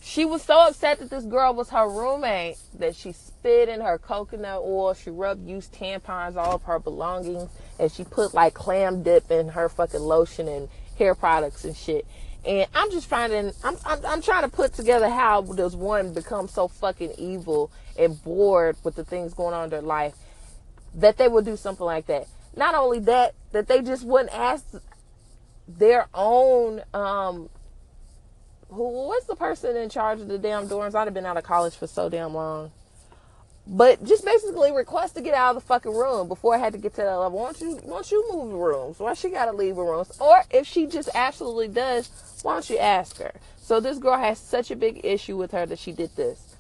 she 0.02 0.26
was 0.26 0.42
so 0.42 0.68
upset 0.68 0.98
that 0.98 1.12
this 1.12 1.24
girl 1.24 1.54
was 1.54 1.70
her 1.70 1.88
roommate 1.88 2.58
that 2.80 2.96
she 2.96 3.12
spit 3.12 3.70
in 3.70 3.82
her 3.82 4.00
coconut 4.00 4.62
oil. 4.64 4.96
She 4.96 5.12
rubbed 5.12 5.48
used 5.48 5.74
tampons 5.74 6.36
all 6.36 6.56
of 6.56 6.64
her 6.64 6.80
belongings, 6.80 7.50
and 7.80 7.92
she 7.92 8.04
put 8.04 8.34
like 8.34 8.56
clam 8.56 9.04
dip 9.04 9.30
in 9.30 9.50
her 9.50 9.70
fucking 9.70 10.02
lotion 10.02 10.48
and 10.48 10.68
hair 10.98 11.14
products 11.14 11.66
and 11.66 11.78
shit. 11.78 12.08
And 12.46 12.68
I'm 12.74 12.90
just 12.90 13.08
finding, 13.08 13.54
I'm, 13.64 13.78
I'm, 13.86 14.06
I'm 14.06 14.22
trying 14.24 14.44
to 14.44 14.50
put 14.50 14.74
together 14.74 15.08
how 15.08 15.44
does 15.44 15.76
one 15.76 16.14
become 16.14 16.48
so 16.48 16.68
fucking 16.68 17.14
evil 17.20 17.72
and 17.98 18.22
bored 18.24 18.76
with 18.84 18.96
the 18.96 19.06
things 19.06 19.36
going 19.36 19.54
on 19.54 19.66
in 19.66 19.70
their 19.70 19.82
life 19.82 20.16
that 20.96 21.18
they 21.18 21.28
would 21.28 21.46
do 21.46 21.56
something 21.56 21.86
like 21.86 22.08
that. 22.08 22.28
Not 22.56 22.76
only 22.76 23.00
that, 23.00 23.36
that 23.52 23.68
they 23.68 23.82
just 23.82 24.06
wouldn't 24.06 24.34
ask 24.34 24.66
their 25.68 26.08
own 26.14 26.82
um 26.94 27.50
who 28.70 29.08
what's 29.08 29.26
the 29.26 29.36
person 29.36 29.78
in 29.78 29.90
charge 29.90 30.20
of 30.20 30.28
the 30.28 30.38
damn 30.38 30.68
dorms? 30.68 30.96
I'd 30.96 31.06
have 31.06 31.14
been 31.14 31.26
out 31.26 31.38
of 31.38 31.44
college 31.44 31.76
for 31.76 31.88
so 31.88 32.10
damn 32.10 32.34
long. 32.34 32.72
But 33.66 34.04
just 34.04 34.26
basically 34.26 34.74
request 34.74 35.16
to 35.16 35.22
get 35.22 35.34
out 35.34 35.56
of 35.56 35.62
the 35.62 35.68
fucking 35.68 35.94
room 35.94 36.28
before 36.28 36.54
I 36.56 36.58
had 36.58 36.74
to 36.74 36.80
get 36.80 36.96
to 36.96 37.02
that 37.02 37.16
level. 37.16 37.40
Why 37.40 37.46
don't 37.46 37.62
you 37.62 37.80
why 37.84 37.98
don't 37.98 38.12
you 38.12 38.30
move 38.34 38.52
the 38.52 38.58
rooms? 38.58 39.00
Why 39.00 39.14
she 39.14 39.30
gotta 39.30 39.54
leave 39.54 39.76
the 39.76 39.84
rooms? 39.84 40.12
Or 40.20 40.44
if 40.50 40.68
she 40.68 40.88
just 40.88 41.10
absolutely 41.14 41.70
does, 41.70 42.10
why 42.42 42.54
don't 42.54 42.70
you 42.70 42.78
ask 42.80 43.18
her? 43.20 43.32
So 43.58 43.80
this 43.80 44.00
girl 44.00 44.18
has 44.18 44.40
such 44.40 44.72
a 44.72 44.76
big 44.76 45.06
issue 45.06 45.38
with 45.38 45.52
her 45.52 45.66
that 45.66 45.80
she 45.80 45.92
did 45.92 46.16
this. 46.16 46.56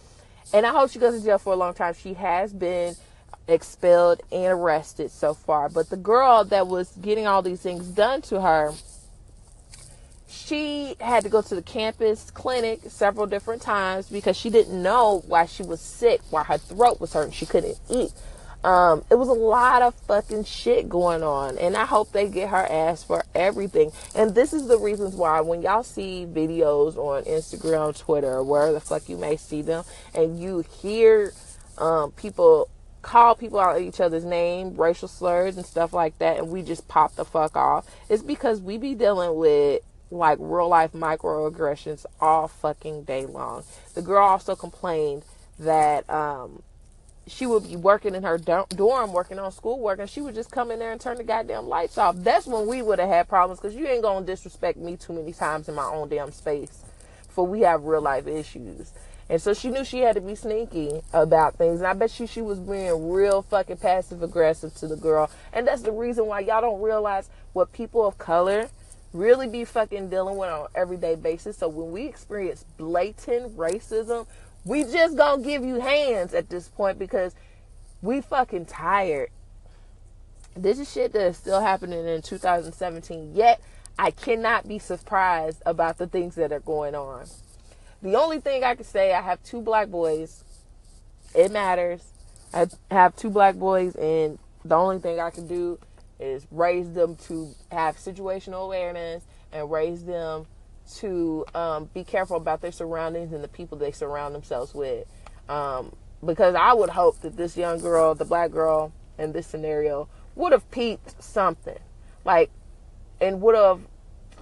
And 0.54 0.66
I 0.66 0.72
hope 0.72 0.92
she 0.92 1.00
goes 1.00 1.20
to 1.20 1.26
jail 1.26 1.40
for 1.40 1.54
a 1.54 1.58
long 1.58 1.74
time. 1.74 1.96
She 1.96 2.14
has 2.14 2.54
been 2.54 2.96
expelled 3.48 4.22
and 4.32 4.46
arrested 4.46 5.12
so 5.12 5.34
far. 5.34 5.70
But 5.70 5.90
the 5.90 5.98
girl 5.98 6.44
that 6.46 6.68
was 6.68 6.92
getting 7.02 7.28
all 7.28 7.42
these 7.42 7.62
things 7.62 7.88
done 7.88 8.22
to 8.24 8.42
her 8.42 8.74
she 10.34 10.96
had 11.00 11.24
to 11.24 11.30
go 11.30 11.42
to 11.42 11.56
the 11.56 11.62
campus 11.62 12.32
clinic 12.32 12.80
several 12.88 13.28
different 13.28 13.62
times 13.62 14.10
because 14.10 14.36
she 14.36 14.50
didn't 14.50 14.82
know 14.82 15.24
why 15.28 15.46
she 15.46 15.64
was 15.64 15.80
sick, 15.80 16.22
why 16.32 16.44
her 16.44 16.58
throat 16.58 17.00
was 17.00 17.14
hurting, 17.14 17.32
she 17.32 17.46
couldn't 17.46 17.78
eat. 17.90 18.12
Um, 18.64 19.04
it 19.12 19.16
was 19.16 19.28
a 19.28 19.34
lot 19.34 19.82
of 19.82 19.94
fucking 19.94 20.46
shit 20.46 20.88
going 20.88 21.22
on, 21.22 21.58
and 21.58 21.76
I 21.76 21.86
hope 21.86 22.14
they 22.14 22.30
get 22.30 22.50
her 22.50 22.66
ass 22.66 23.04
for 23.04 23.24
everything. 23.36 23.92
And 24.16 24.34
this 24.34 24.54
is 24.54 24.68
the 24.68 24.78
reasons 24.78 25.16
why 25.16 25.42
when 25.42 25.62
y'all 25.62 25.84
see 25.84 26.26
videos 26.26 26.96
on 26.96 27.24
Instagram, 27.26 27.98
Twitter, 27.98 28.42
where 28.42 28.72
the 28.72 28.80
fuck 28.80 29.10
you 29.10 29.18
may 29.18 29.36
see 29.36 29.62
them, 29.62 29.84
and 30.16 30.40
you 30.40 30.64
hear 30.82 31.34
um, 31.78 32.12
people 32.12 32.70
call 33.04 33.36
people 33.36 33.60
out 33.60 33.80
each 33.80 34.00
other's 34.00 34.24
name, 34.26 34.76
racial 34.76 35.08
slurs 35.08 35.58
and 35.58 35.66
stuff 35.66 35.94
like 35.94 36.18
that, 36.18 36.40
and 36.40 36.50
we 36.50 36.64
just 36.64 36.88
pop 36.88 37.16
the 37.16 37.26
fuck 37.26 37.56
off. 37.56 37.86
It's 38.10 38.24
because 38.24 38.60
we 38.60 38.78
be 38.80 38.96
dealing 38.96 39.36
with 39.36 39.84
like 40.10 40.38
real 40.40 40.70
life 40.70 40.94
microaggressions 40.94 42.06
all 42.20 42.48
fucking 42.48 43.04
day 43.04 43.26
long. 43.26 43.64
The 43.94 44.02
girl 44.02 44.26
also 44.26 44.56
complained 44.56 45.24
that 45.60 46.10
um, 46.10 46.64
she 47.28 47.46
would 47.46 47.68
be 47.68 47.76
working 47.76 48.16
in 48.16 48.24
her 48.24 48.38
dorm, 48.38 49.14
working 49.14 49.40
on 49.40 49.52
schoolwork, 49.52 50.00
and 50.00 50.10
she 50.10 50.22
would 50.22 50.36
just 50.36 50.52
come 50.52 50.72
in 50.72 50.80
there 50.80 50.92
and 50.92 51.02
turn 51.02 51.18
the 51.18 51.24
goddamn 51.24 51.68
lights 51.68 51.98
off. 51.98 52.16
That's 52.18 52.48
when 52.48 52.68
we 52.68 52.82
would 52.82 53.00
have 53.00 53.10
had 53.10 53.28
problems 53.28 53.60
because 53.60 53.76
you 53.76 53.88
ain't 53.88 54.02
gonna 54.02 54.26
disrespect 54.26 54.78
me 54.78 54.98
too 54.98 55.14
many 55.14 55.34
times 55.34 55.68
in 55.68 55.76
my 55.76 55.86
own 55.86 56.10
damn 56.10 56.32
space. 56.32 56.84
For 57.30 57.46
we 57.46 57.62
have 57.62 57.84
real 57.84 58.02
life 58.02 58.28
issues. 58.28 58.92
And 59.30 59.42
so 59.42 59.54
she 59.54 59.70
knew 59.70 59.86
she 59.86 60.00
had 60.00 60.16
to 60.16 60.22
be 60.22 60.36
sneaky 60.36 61.02
about 61.14 61.56
things. 61.56 61.80
And 61.80 61.88
I 61.88 61.94
bet 61.94 62.20
you 62.20 62.28
she 62.28 62.42
was 62.42 62.60
being 62.60 63.10
real 63.10 63.42
fucking 63.42 63.78
passive 63.78 64.22
aggressive 64.22 64.74
to 64.76 64.88
the 64.88 64.98
girl. 64.98 65.30
And 65.54 65.68
that's 65.68 65.82
the 65.82 65.92
reason 65.92 66.26
why 66.28 66.42
y'all 66.42 66.62
don't 66.62 66.82
realize 66.82 67.30
what 67.54 67.72
people 67.72 68.06
of 68.06 68.18
color 68.18 68.70
really 69.14 69.48
be 69.48 69.64
fucking 69.64 70.10
dealing 70.10 70.38
with 70.38 70.50
on 70.50 70.68
everyday 70.76 71.16
basis. 71.16 71.58
So 71.58 71.68
when 71.68 71.92
we 71.92 72.06
experience 72.06 72.66
blatant 72.78 73.56
racism, 73.56 74.28
we 74.66 74.84
just 74.84 75.16
gonna 75.16 75.44
give 75.44 75.64
you 75.64 75.80
hands 75.80 76.34
at 76.34 76.50
this 76.50 76.68
point 76.68 77.00
because 77.00 77.36
we 78.02 78.22
fucking 78.22 78.66
tired. 78.66 79.30
This 80.56 80.80
is 80.80 80.92
shit 80.92 81.14
that 81.14 81.28
is 81.28 81.38
still 81.38 81.62
happening 81.62 82.08
in 82.08 82.22
2017. 82.22 83.34
Yet 83.36 83.62
I 83.98 84.12
cannot 84.12 84.68
be 84.68 84.80
surprised 84.80 85.62
about 85.66 85.98
the 85.98 86.08
things 86.08 86.36
that 86.36 86.52
are 86.52 86.60
going 86.60 86.96
on. 86.96 87.26
The 88.04 88.20
only 88.20 88.42
thing 88.42 88.66
I 88.66 88.76
can 88.76 88.84
say, 88.84 89.14
I 89.14 89.22
have 89.22 89.42
two 89.44 89.62
black 89.62 89.88
boys. 89.88 90.44
It 91.34 91.54
matters. 91.54 92.04
I 92.54 92.68
have 92.92 93.16
two 93.16 93.30
black 93.30 93.56
boys, 93.56 93.96
and 93.96 94.38
the 94.66 94.76
only 94.76 95.00
thing 95.00 95.22
I 95.22 95.30
can 95.30 95.48
do 95.48 95.80
is 96.20 96.46
raise 96.52 96.92
them 96.92 97.16
to 97.28 97.56
have 97.72 97.96
situational 97.96 98.66
awareness 98.66 99.24
and 99.54 99.72
raise 99.72 100.04
them 100.04 100.48
to 100.96 101.46
um, 101.56 101.90
be 101.94 102.04
careful 102.04 102.36
about 102.36 102.62
their 102.62 102.74
surroundings 102.74 103.32
and 103.32 103.42
the 103.42 103.48
people 103.48 103.78
they 103.78 103.94
surround 103.94 104.36
themselves 104.36 104.76
with. 104.76 105.08
Um, 105.48 105.96
because 106.24 106.56
I 106.56 106.74
would 106.74 106.90
hope 106.90 107.22
that 107.22 107.38
this 107.38 107.56
young 107.56 107.80
girl, 107.80 108.16
the 108.16 108.26
black 108.26 108.52
girl 108.52 108.92
in 109.18 109.32
this 109.32 109.48
scenario, 109.48 110.10
would 110.36 110.52
have 110.52 110.70
peeped 110.72 111.24
something. 111.24 111.80
Like, 112.26 112.52
and 113.22 113.40
would 113.42 113.56
have, 113.56 113.80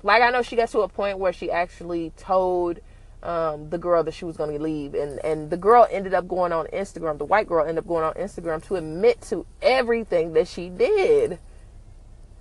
like, 0.01 0.23
I 0.23 0.31
know 0.31 0.41
she 0.41 0.55
got 0.55 0.69
to 0.69 0.79
a 0.79 0.87
point 0.87 1.19
where 1.19 1.31
she 1.31 1.51
actually 1.51 2.11
told 2.17 2.79
um, 3.23 3.69
the 3.69 3.77
girl 3.77 4.03
that 4.03 4.13
she 4.13 4.25
was 4.25 4.37
going 4.37 4.55
to 4.55 4.61
leave. 4.61 4.93
And, 4.93 5.23
and 5.23 5.49
the 5.49 5.57
girl 5.57 5.87
ended 5.89 6.13
up 6.13 6.27
going 6.27 6.51
on 6.51 6.67
Instagram, 6.67 7.17
the 7.17 7.25
white 7.25 7.47
girl 7.47 7.61
ended 7.61 7.79
up 7.79 7.87
going 7.87 8.03
on 8.03 8.13
Instagram 8.13 8.65
to 8.67 8.75
admit 8.75 9.21
to 9.23 9.45
everything 9.61 10.33
that 10.33 10.47
she 10.47 10.69
did 10.69 11.39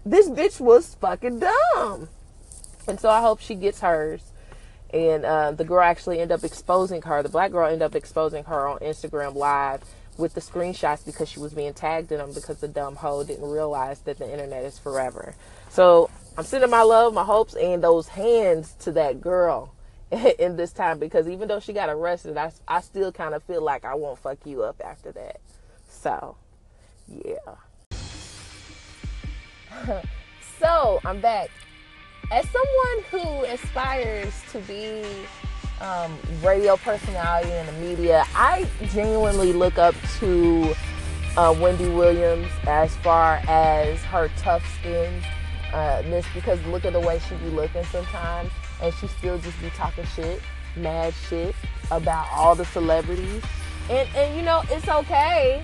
this 0.05 0.29
bitch 0.29 0.61
was 0.61 0.95
fucking 0.95 1.41
dumb. 1.41 2.09
And 2.89 2.99
so 2.99 3.09
I 3.09 3.21
hope 3.21 3.41
she 3.41 3.55
gets 3.55 3.81
hers. 3.81 4.33
And 4.93 5.25
uh, 5.25 5.53
the 5.53 5.65
girl 5.65 5.83
actually 5.83 6.21
ended 6.21 6.39
up 6.39 6.45
exposing 6.45 7.03
her. 7.03 7.23
The 7.23 7.29
black 7.29 7.53
girl 7.53 7.67
ended 7.67 7.83
up 7.83 7.95
exposing 7.95 8.45
her 8.45 8.67
on 8.67 8.79
Instagram 8.81 9.35
Live 9.35 9.83
with 10.17 10.35
the 10.35 10.41
screenshots 10.41 11.07
because 11.07 11.29
she 11.29 11.39
was 11.39 11.55
being 11.55 11.73
tagged 11.73 12.11
in 12.11 12.19
them 12.19 12.33
because 12.33 12.59
the 12.59 12.69
dumb 12.69 12.97
hoe 12.97 13.23
didn't 13.23 13.49
realize 13.49 14.01
that 14.01 14.19
the 14.19 14.31
internet 14.31 14.65
is 14.65 14.79
forever. 14.79 15.35
So 15.69 16.11
I'm 16.37 16.45
sending 16.45 16.71
my 16.71 16.83
love, 16.83 17.15
my 17.15 17.25
hopes, 17.25 17.55
and 17.55 17.85
those 17.85 18.09
hands 18.09 18.73
to 18.81 18.93
that 18.93 19.21
girl 19.21 19.73
in 20.39 20.57
this 20.57 20.73
time 20.73 20.99
because 20.99 21.29
even 21.29 21.49
though 21.49 21.61
she 21.61 21.73
got 21.73 21.89
arrested, 21.89 22.37
I, 22.37 22.53
I 22.67 22.81
still 22.81 23.13
kind 23.13 23.35
of 23.35 23.43
feel 23.45 23.63
like 23.63 23.85
I 23.85 23.95
won't 23.95 24.19
fuck 24.19 24.39
you 24.45 24.63
up 24.63 24.81
after 24.85 25.13
that. 25.13 25.41
So, 25.89 26.37
yeah. 27.09 27.55
so 30.59 31.01
I'm 31.05 31.21
back. 31.21 31.51
As 32.33 32.47
someone 32.51 33.03
who 33.11 33.45
aspires 33.45 34.33
to 34.53 34.61
be 34.61 35.05
um, 35.81 36.17
radio 36.43 36.77
personality 36.77 37.51
in 37.53 37.67
the 37.67 37.73
media, 37.73 38.25
I 38.35 38.69
genuinely 38.93 39.53
look 39.53 39.79
up 39.79 39.95
to 40.19 40.75
uh, 41.37 41.55
Wendy 41.59 41.89
Williams 41.89 42.49
as 42.65 42.95
far 42.99 43.41
as 43.49 44.01
her 44.05 44.31
tough 44.39 44.65
skin. 44.79 45.23
Uh, 45.73 46.03
because 46.35 46.61
look 46.67 46.85
at 46.85 46.93
the 46.93 47.01
way 47.01 47.21
she 47.29 47.37
be 47.37 47.47
looking 47.47 47.85
sometimes, 47.85 48.51
and 48.83 48.95
she 48.95 49.07
still 49.07 49.39
just 49.39 49.61
be 49.61 49.71
talking 49.71 50.05
shit, 50.05 50.41
mad 50.77 51.15
shit 51.29 51.55
about 51.91 52.27
all 52.33 52.55
the 52.55 52.65
celebrities. 52.67 53.43
And 53.89 54.09
and 54.15 54.37
you 54.37 54.43
know 54.43 54.63
it's 54.71 54.89
okay 54.89 55.63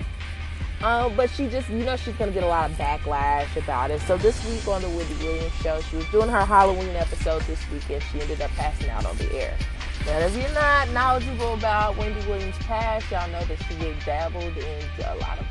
um, 0.81 1.15
but 1.15 1.31
she 1.31 1.47
just, 1.47 1.69
you 1.69 1.83
know, 1.83 1.95
she's 1.95 2.13
gonna 2.15 2.31
get 2.31 2.43
a 2.43 2.47
lot 2.47 2.69
of 2.69 2.77
backlash 2.77 3.55
about 3.57 3.89
it. 3.89 3.99
So 4.01 4.15
this 4.17 4.45
week 4.47 4.67
on 4.67 4.81
the 4.83 4.89
Wendy 4.89 5.15
Williams 5.25 5.53
show, 5.55 5.81
she 5.81 5.95
was 5.95 6.05
doing 6.09 6.29
her 6.29 6.45
Halloween 6.45 6.95
episode 6.95 7.41
this 7.43 7.59
weekend. 7.71 8.03
she 8.11 8.21
ended 8.21 8.41
up 8.41 8.51
passing 8.51 8.89
out 8.89 9.05
on 9.05 9.17
the 9.17 9.33
air. 9.33 9.57
Now, 10.05 10.19
if 10.19 10.35
you're 10.37 10.53
not 10.53 10.89
knowledgeable 10.91 11.55
about 11.55 11.97
Wendy 11.97 12.25
Williams' 12.27 12.57
past, 12.59 13.09
y'all 13.09 13.29
know 13.31 13.43
that 13.45 13.57
she 13.67 13.95
dabbled 14.05 14.55
in 14.55 14.83
a 15.03 15.15
lot 15.15 15.39
of 15.39 15.47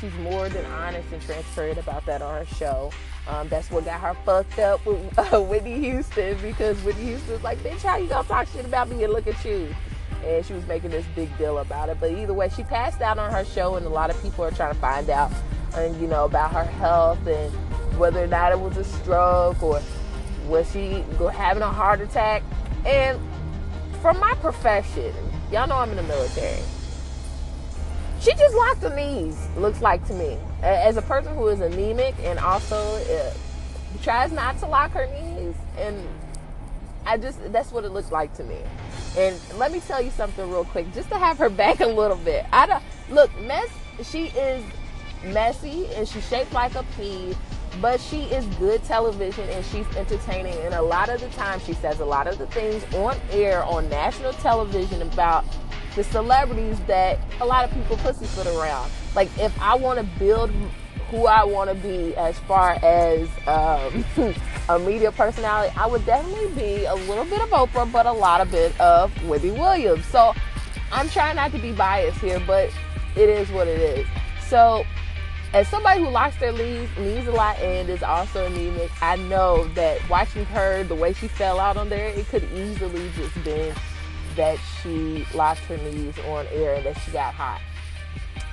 She's 0.00 0.14
more 0.14 0.48
than 0.48 0.64
honest 0.66 1.12
and 1.12 1.22
transparent 1.22 1.78
about 1.78 2.04
that 2.06 2.22
on 2.22 2.44
her 2.44 2.54
show. 2.54 2.90
Um, 3.28 3.48
that's 3.48 3.70
what 3.70 3.84
got 3.84 4.00
her 4.00 4.14
fucked 4.24 4.58
up 4.58 4.84
with 4.84 5.18
uh, 5.32 5.40
Whitney 5.40 5.78
Houston 5.80 6.36
because 6.40 6.82
Whitney 6.82 7.04
Houston's 7.04 7.42
like, 7.42 7.58
bitch, 7.58 7.82
how 7.82 7.96
you 7.96 8.08
gonna 8.08 8.26
talk 8.26 8.48
shit 8.48 8.64
about 8.64 8.88
me 8.88 9.04
and 9.04 9.12
look 9.12 9.26
at 9.26 9.44
you? 9.44 9.74
and 10.24 10.44
she 10.44 10.52
was 10.52 10.66
making 10.66 10.90
this 10.90 11.06
big 11.14 11.36
deal 11.38 11.58
about 11.58 11.88
it. 11.88 11.98
But 12.00 12.12
either 12.12 12.34
way, 12.34 12.48
she 12.48 12.64
passed 12.64 13.00
out 13.00 13.18
on 13.18 13.32
her 13.32 13.44
show, 13.44 13.76
and 13.76 13.86
a 13.86 13.88
lot 13.88 14.10
of 14.10 14.20
people 14.22 14.44
are 14.44 14.50
trying 14.50 14.74
to 14.74 14.80
find 14.80 15.08
out, 15.10 15.32
and 15.74 15.98
you 16.00 16.08
know, 16.08 16.24
about 16.24 16.52
her 16.52 16.64
health 16.64 17.24
and 17.26 17.52
whether 17.98 18.22
or 18.22 18.26
not 18.26 18.52
it 18.52 18.60
was 18.60 18.76
a 18.76 18.84
stroke 18.84 19.62
or 19.62 19.80
was 20.46 20.70
she 20.72 21.04
having 21.32 21.62
a 21.62 21.70
heart 21.70 22.00
attack. 22.00 22.42
And 22.86 23.20
from 24.00 24.18
my 24.18 24.34
profession, 24.34 25.12
y'all 25.50 25.66
know 25.66 25.76
I'm 25.76 25.90
in 25.90 25.96
the 25.96 26.02
military. 26.04 26.62
She 28.20 28.32
just 28.34 28.54
locked 28.54 28.82
her 28.82 28.94
knees. 28.94 29.38
Looks 29.56 29.80
like 29.80 30.06
to 30.08 30.14
me, 30.14 30.36
as 30.62 30.96
a 30.96 31.02
person 31.02 31.34
who 31.34 31.48
is 31.48 31.60
anemic 31.60 32.14
and 32.22 32.38
also 32.38 32.76
uh, 32.76 33.32
tries 34.02 34.32
not 34.32 34.58
to 34.58 34.66
lock 34.66 34.92
her 34.92 35.06
knees, 35.06 35.54
and 35.76 35.96
I 37.06 37.16
just 37.16 37.52
that's 37.52 37.72
what 37.72 37.84
it 37.84 37.90
looks 37.90 38.10
like 38.10 38.34
to 38.34 38.44
me. 38.44 38.58
And 39.16 39.38
let 39.56 39.72
me 39.72 39.80
tell 39.80 40.02
you 40.02 40.10
something 40.10 40.50
real 40.50 40.64
quick, 40.64 40.92
just 40.92 41.08
to 41.10 41.18
have 41.18 41.38
her 41.38 41.48
back 41.50 41.80
a 41.80 41.86
little 41.86 42.18
bit. 42.18 42.44
I 42.52 42.66
don't 42.66 42.82
look 43.10 43.30
mess. 43.40 43.68
She 44.02 44.26
is 44.26 44.64
messy 45.24 45.86
and 45.94 46.08
she's 46.08 46.26
shaped 46.28 46.52
like 46.52 46.74
a 46.74 46.84
pea 46.96 47.34
but 47.80 48.00
she 48.00 48.22
is 48.24 48.46
good 48.56 48.82
television 48.84 49.48
and 49.50 49.64
she's 49.66 49.86
entertaining 49.96 50.56
and 50.60 50.74
a 50.74 50.82
lot 50.82 51.08
of 51.08 51.20
the 51.20 51.28
time 51.30 51.60
she 51.60 51.72
says 51.74 52.00
a 52.00 52.04
lot 52.04 52.26
of 52.26 52.38
the 52.38 52.46
things 52.48 52.82
on 52.94 53.16
air 53.30 53.62
on 53.64 53.88
national 53.88 54.32
television 54.34 55.02
about 55.02 55.44
the 55.94 56.04
celebrities 56.04 56.78
that 56.86 57.18
a 57.40 57.46
lot 57.46 57.64
of 57.64 57.72
people 57.72 57.96
pussyfoot 57.98 58.46
around. 58.46 58.90
Like 59.14 59.28
if 59.38 59.58
i 59.60 59.74
want 59.74 59.98
to 59.98 60.04
build 60.18 60.50
who 61.10 61.26
i 61.26 61.42
want 61.42 61.70
to 61.70 61.74
be 61.76 62.14
as 62.16 62.38
far 62.40 62.72
as 62.84 63.28
um, 63.46 64.04
a 64.68 64.78
media 64.78 65.10
personality 65.10 65.74
i 65.76 65.86
would 65.86 66.04
definitely 66.04 66.48
be 66.54 66.84
a 66.84 66.94
little 66.94 67.24
bit 67.24 67.40
of 67.40 67.48
oprah 67.48 67.90
but 67.90 68.04
a 68.04 68.12
lot 68.12 68.42
of 68.42 68.50
bit 68.50 68.78
of 68.80 69.10
wendy 69.26 69.50
williams. 69.50 70.04
So 70.06 70.34
i'm 70.92 71.08
trying 71.08 71.36
not 71.36 71.52
to 71.52 71.58
be 71.58 71.72
biased 71.72 72.18
here 72.20 72.40
but 72.46 72.70
it 73.16 73.28
is 73.28 73.50
what 73.50 73.66
it 73.66 73.80
is. 73.80 74.06
So 74.48 74.84
as 75.54 75.66
somebody 75.68 76.02
who 76.02 76.10
locks 76.10 76.36
their 76.36 76.52
knees, 76.52 76.88
knees 76.98 77.26
a 77.26 77.32
lot 77.32 77.58
and 77.58 77.88
is 77.88 78.02
also 78.02 78.46
anemic, 78.46 78.90
I 79.02 79.16
know 79.16 79.66
that 79.68 80.06
watching 80.08 80.44
her, 80.46 80.84
the 80.84 80.94
way 80.94 81.14
she 81.14 81.26
fell 81.26 81.58
out 81.58 81.76
on 81.76 81.88
there, 81.88 82.08
it 82.08 82.28
could 82.28 82.44
easily 82.52 83.10
just 83.16 83.42
been 83.44 83.74
that 84.38 84.56
she 84.80 85.26
lost 85.34 85.60
her 85.62 85.76
knees 85.78 86.14
on 86.28 86.46
air 86.52 86.76
and 86.76 86.86
that 86.86 86.96
she 86.98 87.10
got 87.10 87.34
hot. 87.34 87.60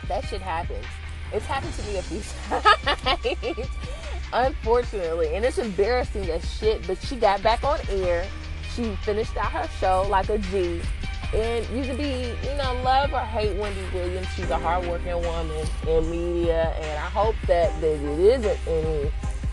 That 0.08 0.26
shit 0.26 0.42
happens. 0.42 0.84
It's 1.32 1.46
happened 1.46 1.74
to 1.76 1.84
me 1.84 1.98
a 1.98 2.02
few 2.02 2.22
times, 3.56 3.70
unfortunately, 4.34 5.36
and 5.36 5.46
it's 5.46 5.60
embarrassing 5.60 6.30
as 6.32 6.58
shit. 6.58 6.86
But 6.88 6.98
she 7.02 7.16
got 7.16 7.44
back 7.44 7.64
on 7.64 7.80
air. 7.90 8.26
She 8.76 8.96
finished 9.04 9.38
out 9.38 9.52
her 9.52 9.70
show 9.80 10.08
like 10.10 10.30
a 10.30 10.40
G, 10.40 10.82
and 11.34 11.66
you 11.70 11.84
can 11.84 11.98
be, 11.98 12.34
you 12.44 12.58
know, 12.58 12.82
love 12.84 13.14
or 13.14 13.20
hate 13.20 13.56
Wendy 13.58 13.82
Williams. 13.94 14.28
She's 14.36 14.50
a 14.50 14.58
hardworking 14.58 15.22
woman 15.22 15.68
in 15.88 16.10
media, 16.10 16.74
and 16.80 16.98
I 16.98 17.10
hope 17.10 17.36
that, 17.48 17.80
that 17.80 17.94
it 17.94 18.20
isn't 18.20 18.68
any 18.68 19.12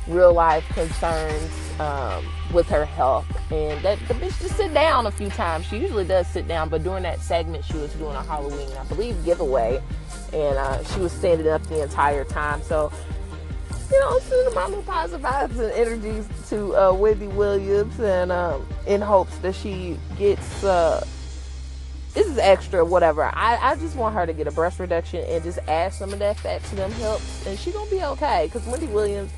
real 0.08 0.32
life 0.32 0.66
concerns 0.70 1.50
um, 1.80 2.24
with 2.52 2.68
her 2.68 2.84
health. 2.84 3.26
And 3.52 3.82
that 3.84 3.98
the 4.08 4.14
bitch 4.14 4.40
just 4.40 4.56
sit 4.56 4.72
down 4.74 5.06
a 5.06 5.10
few 5.10 5.30
times. 5.30 5.66
She 5.66 5.78
usually 5.78 6.04
does 6.04 6.26
sit 6.26 6.48
down, 6.48 6.68
but 6.68 6.82
during 6.82 7.02
that 7.04 7.20
segment, 7.20 7.64
she 7.64 7.74
was 7.74 7.92
doing 7.94 8.16
a 8.16 8.22
Halloween, 8.22 8.68
I 8.78 8.84
believe, 8.84 9.24
giveaway, 9.24 9.82
and 10.32 10.58
uh, 10.58 10.82
she 10.84 11.00
was 11.00 11.12
standing 11.12 11.48
up 11.48 11.62
the 11.64 11.82
entire 11.82 12.24
time. 12.24 12.62
So 12.62 12.92
you 13.90 14.00
know, 14.00 14.18
sending 14.20 14.54
my 14.54 14.66
little 14.66 14.82
positive 14.84 15.20
vibes 15.20 15.58
and 15.58 15.70
energies 15.72 16.26
to 16.48 16.74
uh, 16.74 16.92
Wendy 16.94 17.26
Williams, 17.26 18.00
and 18.00 18.32
um, 18.32 18.66
in 18.86 19.02
hopes 19.02 19.36
that 19.38 19.54
she 19.54 19.98
gets 20.16 20.64
uh, 20.64 21.06
this 22.14 22.26
is 22.26 22.36
extra, 22.38 22.84
whatever. 22.84 23.24
I, 23.24 23.56
I 23.56 23.76
just 23.76 23.96
want 23.96 24.14
her 24.14 24.26
to 24.26 24.32
get 24.34 24.46
a 24.46 24.50
breast 24.50 24.78
reduction 24.78 25.24
and 25.28 25.42
just 25.42 25.58
add 25.66 25.94
some 25.94 26.12
of 26.12 26.18
that 26.18 26.38
fat 26.38 26.62
to 26.64 26.76
them 26.76 26.92
hips, 26.92 27.46
and 27.46 27.58
she 27.58 27.72
gonna 27.72 27.90
be 27.90 28.02
okay. 28.02 28.50
Cause 28.52 28.66
Wendy 28.66 28.86
Williams, 28.86 29.30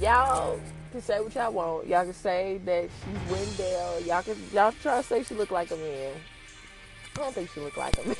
y'all 0.00 0.60
can 0.92 1.02
say 1.02 1.20
what 1.20 1.34
y'all 1.34 1.52
want. 1.52 1.86
Y'all 1.86 2.04
can 2.04 2.14
say 2.14 2.60
that 2.64 2.84
she's 2.84 3.30
Wendell. 3.30 4.00
Y'all 4.00 4.22
can 4.22 4.36
y'all 4.52 4.72
try 4.82 4.96
to 4.96 5.02
say 5.06 5.22
she 5.22 5.34
look 5.34 5.50
like 5.50 5.70
a 5.70 5.76
man. 5.76 6.12
I 7.16 7.20
don't 7.20 7.34
think 7.34 7.50
she 7.50 7.60
look 7.60 7.76
like 7.76 7.96
a 7.98 8.02
man. 8.08 8.16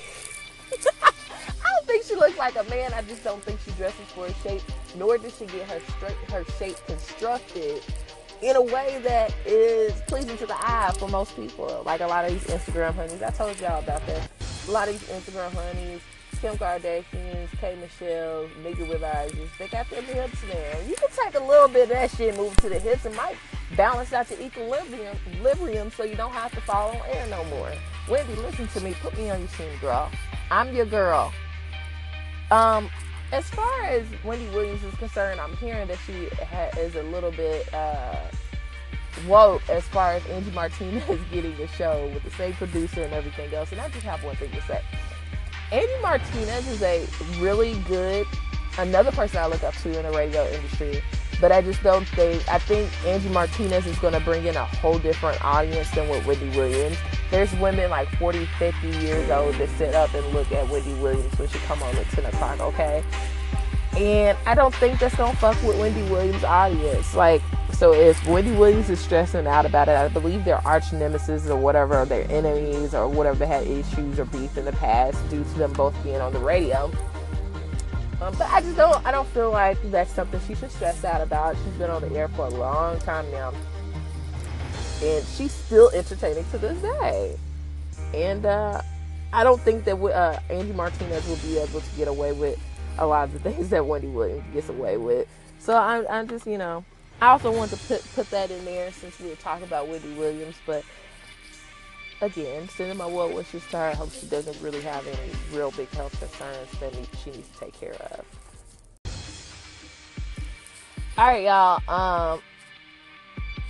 I 1.02 1.68
don't 1.74 1.86
think 1.86 2.04
she 2.04 2.14
looks 2.14 2.38
like 2.38 2.56
a 2.56 2.64
man. 2.64 2.92
I 2.92 3.02
just 3.02 3.24
don't 3.24 3.42
think 3.42 3.60
she 3.64 3.70
dresses 3.72 4.06
for 4.14 4.26
a 4.26 4.34
shape. 4.34 4.62
Nor 4.96 5.18
does 5.18 5.36
she 5.36 5.46
get 5.46 5.68
her 5.68 5.80
her 6.30 6.44
shape 6.58 6.76
constructed 6.86 7.82
in 8.42 8.56
a 8.56 8.62
way 8.62 9.00
that 9.04 9.34
is 9.46 9.92
pleasing 10.06 10.36
to 10.38 10.46
the 10.46 10.56
eye 10.56 10.92
for 10.98 11.08
most 11.08 11.36
people. 11.36 11.82
Like 11.84 12.00
a 12.00 12.06
lot 12.06 12.24
of 12.24 12.32
these 12.32 12.44
Instagram 12.44 12.94
honeys. 12.94 13.22
I 13.22 13.30
told 13.30 13.58
y'all 13.60 13.80
about 13.80 14.06
that. 14.06 14.30
A 14.68 14.70
lot 14.70 14.88
of 14.88 14.98
these 14.98 15.08
Instagram 15.08 15.52
honeys, 15.52 16.00
Kim 16.40 16.56
Kardashians, 16.56 17.50
K 17.60 17.76
Michelle, 17.78 18.48
nigga 18.62 18.88
with 18.88 19.02
eyes, 19.02 19.32
they 19.58 19.68
got 19.68 19.88
their 19.90 20.00
hips 20.00 20.40
there. 20.42 20.82
You 20.88 20.94
can 20.96 21.08
take 21.10 21.34
a 21.34 21.44
little 21.44 21.68
bit 21.68 21.84
of 21.84 21.88
that 21.90 22.10
shit, 22.12 22.34
move 22.36 22.56
to 22.56 22.70
the 22.70 22.78
hips, 22.78 23.04
and 23.04 23.14
might 23.14 23.36
balance 23.76 24.12
out 24.14 24.26
the 24.28 24.42
equilibrium, 24.42 25.16
equilibrium 25.32 25.90
so 25.90 26.04
you 26.04 26.16
don't 26.16 26.32
have 26.32 26.50
to 26.52 26.60
fall 26.62 26.90
on 26.90 27.06
air 27.10 27.26
no 27.28 27.44
more. 27.44 27.70
Wendy, 28.08 28.34
listen 28.36 28.66
to 28.68 28.80
me. 28.80 28.94
Put 29.02 29.18
me 29.18 29.28
on 29.30 29.40
your 29.40 29.48
team, 29.48 29.68
girl. 29.80 30.10
I'm 30.50 30.74
your 30.74 30.86
girl. 30.86 31.30
Um, 32.50 32.88
as 33.32 33.48
far 33.50 33.84
as 33.84 34.04
Wendy 34.24 34.48
Williams 34.54 34.82
is 34.82 34.94
concerned, 34.94 35.40
I'm 35.40 35.56
hearing 35.58 35.88
that 35.88 35.98
she 36.06 36.28
ha- 36.46 36.70
is 36.78 36.96
a 36.96 37.02
little 37.02 37.30
bit 37.30 37.72
uh, 37.74 38.16
woke 39.28 39.68
as 39.68 39.84
far 39.84 40.12
as 40.14 40.26
Angie 40.26 40.50
Martinez 40.52 41.20
getting 41.32 41.56
the 41.58 41.68
show 41.68 42.10
with 42.14 42.22
the 42.22 42.30
same 42.30 42.54
producer 42.54 43.02
and 43.02 43.12
everything 43.12 43.52
else. 43.52 43.72
And 43.72 43.80
I 43.80 43.88
just 43.90 44.04
have 44.04 44.24
one 44.24 44.36
thing 44.36 44.50
to 44.52 44.62
say. 44.62 44.80
Angie 45.72 46.02
Martinez 46.02 46.66
is 46.66 46.82
a 46.82 47.06
really 47.38 47.74
good, 47.86 48.26
another 48.78 49.12
person 49.12 49.38
I 49.38 49.46
look 49.46 49.62
up 49.62 49.74
to 49.76 49.96
in 49.96 50.04
the 50.04 50.16
radio 50.16 50.44
industry. 50.50 51.02
But 51.40 51.52
I 51.52 51.62
just 51.62 51.82
don't 51.82 52.06
think, 52.08 52.46
I 52.48 52.58
think 52.58 52.90
Angie 53.06 53.30
Martinez 53.30 53.86
is 53.86 53.98
going 53.98 54.12
to 54.12 54.20
bring 54.20 54.44
in 54.44 54.56
a 54.56 54.64
whole 54.64 54.98
different 54.98 55.42
audience 55.42 55.90
than 55.92 56.08
what 56.08 56.26
Wendy 56.26 56.50
Williams. 56.56 56.98
There's 57.30 57.54
women 57.54 57.88
like 57.88 58.08
40, 58.18 58.46
50 58.58 58.88
years 58.88 59.30
old 59.30 59.54
that 59.54 59.68
sit 59.78 59.94
up 59.94 60.12
and 60.12 60.26
look 60.34 60.50
at 60.52 60.68
Wendy 60.68 60.92
Williams 60.94 61.38
when 61.38 61.48
she 61.48 61.58
come 61.60 61.82
on 61.82 61.96
at 61.96 62.06
10 62.10 62.26
o'clock, 62.26 62.60
okay? 62.60 63.02
And 63.96 64.36
I 64.46 64.54
don't 64.54 64.74
think 64.74 64.98
that's 64.98 65.16
going 65.16 65.32
to 65.32 65.38
fuck 65.38 65.62
with 65.62 65.78
Wendy 65.78 66.02
Williams' 66.10 66.44
audience. 66.44 67.14
Like, 67.14 67.42
so 67.80 67.92
if 67.92 68.24
Wendy 68.28 68.52
Williams 68.52 68.90
is 68.90 69.00
stressing 69.00 69.48
out 69.48 69.66
about 69.66 69.88
it, 69.88 69.96
I 69.96 70.06
believe 70.08 70.44
their 70.44 70.64
arch 70.66 70.92
nemesis 70.92 71.48
or 71.48 71.56
whatever, 71.56 72.04
their 72.04 72.30
enemies 72.30 72.94
or 72.94 73.08
whatever 73.08 73.40
they 73.40 73.46
had 73.46 73.66
issues 73.66 74.20
or 74.20 74.26
beef 74.26 74.56
in 74.56 74.66
the 74.66 74.72
past 74.72 75.18
due 75.30 75.42
to 75.42 75.58
them 75.58 75.72
both 75.72 76.00
being 76.04 76.20
on 76.20 76.32
the 76.32 76.38
radio 76.38 76.92
um, 78.20 78.34
but 78.36 78.50
I 78.50 78.60
just 78.60 78.76
don't. 78.76 79.04
I 79.06 79.10
don't 79.10 79.28
feel 79.28 79.50
like 79.50 79.78
that's 79.90 80.12
something 80.12 80.40
she 80.46 80.54
should 80.54 80.70
stress 80.70 81.04
out 81.04 81.22
about. 81.22 81.56
She's 81.64 81.74
been 81.74 81.88
on 81.88 82.02
the 82.02 82.14
air 82.14 82.28
for 82.28 82.46
a 82.46 82.50
long 82.50 82.98
time 83.00 83.30
now, 83.30 83.54
and 85.02 85.24
she's 85.26 85.52
still 85.52 85.90
entertaining 85.90 86.44
to 86.50 86.58
this 86.58 86.80
day. 86.82 87.38
And 88.12 88.44
uh, 88.44 88.82
I 89.32 89.42
don't 89.42 89.60
think 89.60 89.84
that 89.84 89.96
uh, 89.96 90.38
Angie 90.50 90.72
Martinez 90.72 91.26
will 91.28 91.36
be 91.36 91.58
able 91.58 91.80
to 91.80 91.96
get 91.96 92.08
away 92.08 92.32
with 92.32 92.58
a 92.98 93.06
lot 93.06 93.24
of 93.24 93.32
the 93.32 93.38
things 93.38 93.68
that 93.70 93.86
Wendy 93.86 94.08
Williams 94.08 94.44
gets 94.52 94.68
away 94.68 94.98
with. 94.98 95.26
So 95.58 95.76
I'm, 95.76 96.06
I'm 96.10 96.28
just, 96.28 96.46
you 96.46 96.58
know, 96.58 96.84
I 97.20 97.28
also 97.28 97.52
want 97.52 97.70
to 97.70 97.76
put 97.76 98.02
put 98.14 98.30
that 98.30 98.50
in 98.50 98.64
there 98.64 98.90
since 98.92 99.18
we 99.20 99.28
were 99.28 99.36
talking 99.36 99.64
about 99.64 99.88
Wendy 99.88 100.12
Williams, 100.14 100.56
but 100.66 100.84
again, 102.20 102.68
sending 102.68 102.96
my 102.96 103.06
well 103.06 103.32
wishes 103.32 103.62
to 103.70 103.76
her. 103.76 103.86
I 103.88 103.94
hope 103.94 104.12
she 104.12 104.26
doesn't 104.26 104.60
really 104.62 104.80
have 104.80 105.06
any 105.06 105.32
real 105.52 105.70
big 105.72 105.90
health 105.90 106.18
concerns 106.18 106.70
that 106.80 106.94
she 107.22 107.30
needs 107.30 107.48
to 107.48 107.58
take 107.58 107.78
care 107.78 107.94
of. 107.94 108.24
All 111.18 111.26
right, 111.26 111.44
y'all. 111.44 111.82
Um, 111.88 112.40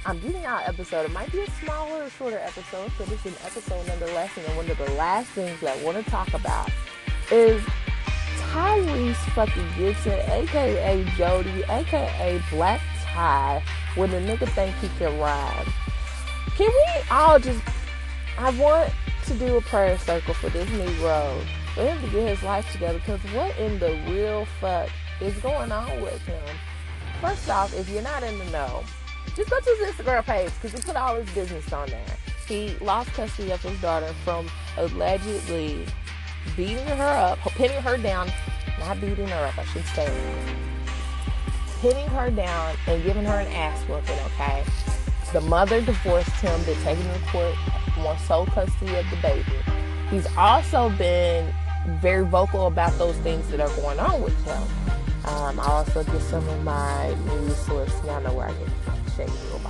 I'm 0.06 0.20
giving 0.20 0.44
out 0.44 0.68
episode. 0.68 1.06
It 1.06 1.12
might 1.12 1.30
be 1.32 1.40
a 1.40 1.50
smaller 1.62 2.04
or 2.04 2.10
shorter 2.10 2.38
episode, 2.38 2.90
but 2.96 3.10
it's 3.10 3.24
an 3.26 3.34
episode 3.44 3.86
nonetheless. 3.88 4.30
And 4.36 4.56
one 4.56 4.70
of 4.70 4.78
the 4.78 4.90
last 4.92 5.28
things 5.30 5.60
that 5.60 5.76
I 5.76 5.82
want 5.84 6.02
to 6.02 6.10
talk 6.10 6.32
about 6.32 6.70
is 7.30 7.60
Tyrese 8.52 9.14
fucking 9.34 9.66
Gibson, 9.76 10.18
aka 10.30 11.04
Jody, 11.16 11.64
aka 11.68 12.40
Black 12.50 12.80
Ty, 13.12 13.62
when 13.96 14.10
the 14.10 14.18
nigga 14.18 14.48
think 14.48 14.74
he 14.76 14.88
can 14.98 15.18
ride. 15.18 15.66
Can 16.56 16.68
we 16.68 17.02
all 17.10 17.38
just 17.38 17.60
I 18.38 18.50
want 18.58 18.92
to 19.26 19.34
do 19.34 19.56
a 19.56 19.60
prayer 19.60 19.98
circle 19.98 20.34
for 20.34 20.48
this 20.48 20.68
Negro, 20.70 21.44
for 21.74 21.82
him 21.82 22.00
to 22.00 22.08
get 22.08 22.28
his 22.28 22.42
life 22.42 22.70
together, 22.72 22.98
because 22.98 23.20
what 23.34 23.56
in 23.58 23.78
the 23.78 23.92
real 24.08 24.46
fuck 24.60 24.88
is 25.20 25.34
going 25.38 25.70
on 25.70 26.00
with 26.00 26.20
him? 26.22 26.42
First 27.20 27.50
off, 27.50 27.74
if 27.78 27.88
you're 27.90 28.02
not 28.02 28.22
in 28.22 28.38
the 28.38 28.46
know, 28.46 28.82
just 29.36 29.50
go 29.50 29.60
to 29.60 29.76
his 29.78 29.94
Instagram 29.94 30.24
page, 30.24 30.50
because 30.54 30.72
he 30.72 30.82
put 30.84 30.96
all 30.96 31.16
his 31.16 31.30
business 31.34 31.70
on 31.72 31.88
there. 31.90 32.16
He 32.48 32.74
lost 32.80 33.12
custody 33.12 33.52
of 33.52 33.62
his 33.62 33.78
daughter 33.80 34.12
from 34.24 34.48
allegedly 34.78 35.86
beating 36.56 36.86
her 36.86 37.04
up, 37.04 37.38
pinning 37.52 37.82
her 37.82 37.98
down, 37.98 38.32
not 38.78 39.00
beating 39.00 39.28
her 39.28 39.46
up, 39.46 39.58
I 39.58 39.64
should 39.66 39.84
say, 39.86 40.10
pinning 41.80 42.06
her 42.08 42.30
down 42.30 42.76
and 42.86 43.02
giving 43.02 43.24
her 43.24 43.40
an 43.40 43.46
ass 43.48 43.80
whooping, 43.88 44.18
okay? 44.26 44.64
The 45.32 45.40
mother 45.42 45.80
divorced 45.80 46.30
him. 46.40 46.62
They're 46.64 46.74
taking 46.82 47.04
him 47.04 47.20
to 47.20 47.26
court 47.28 47.54
more 47.98 48.16
sole 48.18 48.46
custody 48.46 48.94
of 48.96 49.08
the 49.10 49.16
baby. 49.16 49.44
He's 50.10 50.26
also 50.36 50.90
been 50.90 51.52
very 52.00 52.24
vocal 52.24 52.66
about 52.66 52.96
those 52.98 53.16
things 53.18 53.48
that 53.50 53.60
are 53.60 53.74
going 53.80 53.98
on 53.98 54.22
with 54.22 54.36
him. 54.44 54.62
Um, 55.24 55.60
I 55.60 55.64
also 55.64 56.02
get 56.04 56.20
some 56.22 56.46
of 56.48 56.64
my 56.64 57.14
news 57.26 57.56
sources. 57.58 57.94
Y'all 58.04 58.20
know 58.22 58.32
where 58.32 58.48
I 58.48 58.52
get 58.52 58.68
shady 59.16 59.32
little 59.44 59.60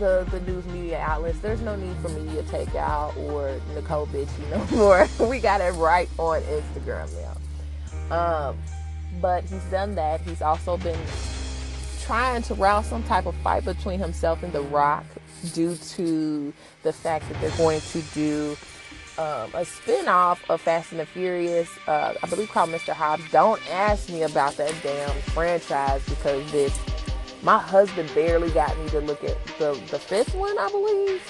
the, 0.00 0.26
the 0.30 0.40
news 0.40 0.66
media 0.66 0.98
outlets. 0.98 1.38
There's 1.38 1.60
no 1.60 1.76
need 1.76 1.94
for 1.98 2.08
media 2.08 2.42
takeout 2.44 3.16
or 3.18 3.60
Necole 3.74 4.08
Bitchie 4.08 4.50
no 4.50 4.76
more. 5.18 5.28
we 5.28 5.38
got 5.38 5.60
it 5.60 5.72
right 5.74 6.08
on 6.18 6.42
Instagram 6.42 7.08
now. 7.20 8.16
Um, 8.16 8.58
but 9.20 9.44
he's 9.44 9.64
done 9.64 9.94
that. 9.96 10.20
He's 10.22 10.42
also 10.42 10.76
been 10.76 10.98
trying 12.00 12.42
to 12.42 12.54
rouse 12.54 12.86
some 12.86 13.02
type 13.04 13.26
of 13.26 13.34
fight 13.36 13.64
between 13.64 14.00
himself 14.00 14.42
and 14.42 14.52
The 14.52 14.62
Rock 14.62 15.04
due 15.52 15.76
to 15.76 16.52
the 16.82 16.92
fact 16.92 17.28
that 17.28 17.40
they're 17.40 17.56
going 17.56 17.80
to 17.80 18.02
do 18.14 18.56
um, 19.18 19.50
a 19.54 19.64
spin-off 19.64 20.42
of 20.48 20.60
Fast 20.60 20.92
and 20.92 21.00
the 21.00 21.06
Furious, 21.06 21.68
uh, 21.86 22.14
I 22.22 22.26
believe 22.26 22.50
called 22.50 22.70
Mr. 22.70 22.92
Hobbs. 22.92 23.22
Don't 23.30 23.60
ask 23.70 24.08
me 24.08 24.22
about 24.22 24.56
that 24.56 24.74
damn 24.82 25.10
franchise 25.32 26.02
because 26.08 26.50
this 26.52 26.78
my 27.42 27.58
husband 27.58 28.10
barely 28.14 28.50
got 28.50 28.76
me 28.78 28.88
to 28.90 29.00
look 29.00 29.22
at 29.24 29.36
the 29.58 29.72
the 29.90 29.98
fifth 29.98 30.34
one, 30.34 30.58
I 30.58 30.68
believe. 30.70 31.22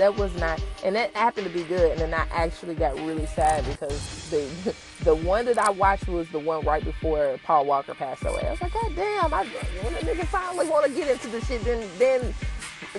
That 0.00 0.16
was 0.16 0.34
not, 0.36 0.58
and 0.82 0.96
that 0.96 1.14
happened 1.14 1.46
to 1.46 1.52
be 1.52 1.62
good. 1.62 1.92
And 1.92 2.00
then 2.00 2.14
I 2.14 2.26
actually 2.30 2.74
got 2.74 2.96
really 3.00 3.26
sad 3.26 3.66
because 3.66 4.30
the 4.30 4.74
the 5.04 5.14
one 5.14 5.44
that 5.44 5.58
I 5.58 5.68
watched 5.68 6.08
was 6.08 6.26
the 6.30 6.38
one 6.38 6.64
right 6.64 6.82
before 6.82 7.38
Paul 7.44 7.66
Walker 7.66 7.92
passed 7.92 8.24
away. 8.24 8.46
I 8.46 8.50
was 8.50 8.62
like, 8.62 8.72
God 8.72 8.96
damn! 8.96 9.34
I 9.34 9.44
when 9.44 9.92
a 9.92 9.98
nigga 9.98 10.24
finally 10.28 10.66
want 10.70 10.86
to 10.86 10.92
get 10.92 11.10
into 11.10 11.28
the 11.28 11.42
shit, 11.42 11.62
then 11.64 11.86
then 11.98 12.34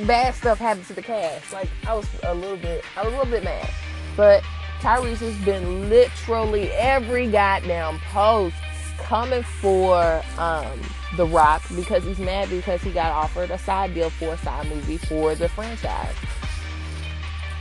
bad 0.05 0.35
stuff 0.35 0.59
happened 0.59 0.85
to 0.85 0.93
the 0.93 1.01
cast. 1.01 1.51
Like 1.51 1.69
I 1.87 1.95
was 1.95 2.07
a 2.21 2.35
little 2.35 2.55
bit, 2.55 2.85
I 2.95 3.03
was 3.03 3.11
a 3.11 3.17
little 3.17 3.31
bit 3.31 3.43
mad, 3.43 3.67
but 4.15 4.43
Tyrese 4.81 5.17
has 5.17 5.43
been 5.43 5.89
literally 5.89 6.69
every 6.73 7.31
goddamn 7.31 7.97
post 8.11 8.55
coming 8.99 9.41
for 9.41 10.21
um, 10.37 10.79
The 11.17 11.25
Rock 11.25 11.63
because 11.75 12.03
he's 12.03 12.19
mad 12.19 12.51
because 12.51 12.83
he 12.83 12.91
got 12.91 13.11
offered 13.11 13.49
a 13.49 13.57
side 13.57 13.95
deal 13.95 14.11
for 14.11 14.33
a 14.33 14.37
side 14.37 14.67
movie 14.67 14.97
for 14.97 15.33
the 15.33 15.49
franchise. 15.49 16.13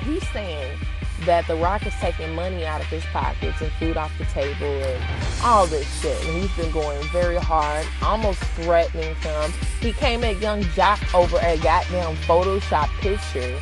He's 0.02 0.26
saying 0.30 0.78
that 1.26 1.46
The 1.46 1.56
Rock 1.56 1.86
is 1.86 1.94
taking 1.94 2.34
money 2.34 2.64
out 2.64 2.80
of 2.80 2.86
his 2.86 3.04
pockets 3.06 3.60
and 3.60 3.70
food 3.72 3.96
off 3.96 4.16
the 4.18 4.24
table 4.26 4.66
and 4.66 5.04
all 5.42 5.66
this 5.66 5.86
shit. 6.00 6.18
And 6.24 6.42
he's 6.42 6.56
been 6.56 6.72
going 6.72 7.02
very 7.08 7.36
hard, 7.36 7.86
almost 8.02 8.42
threatening 8.54 9.14
him. 9.16 9.52
He 9.80 9.92
came 9.92 10.24
at 10.24 10.40
Young 10.40 10.62
Joc 10.62 11.14
over 11.14 11.38
a 11.38 11.58
goddamn 11.58 12.16
Photoshop 12.16 12.88
picture 13.00 13.58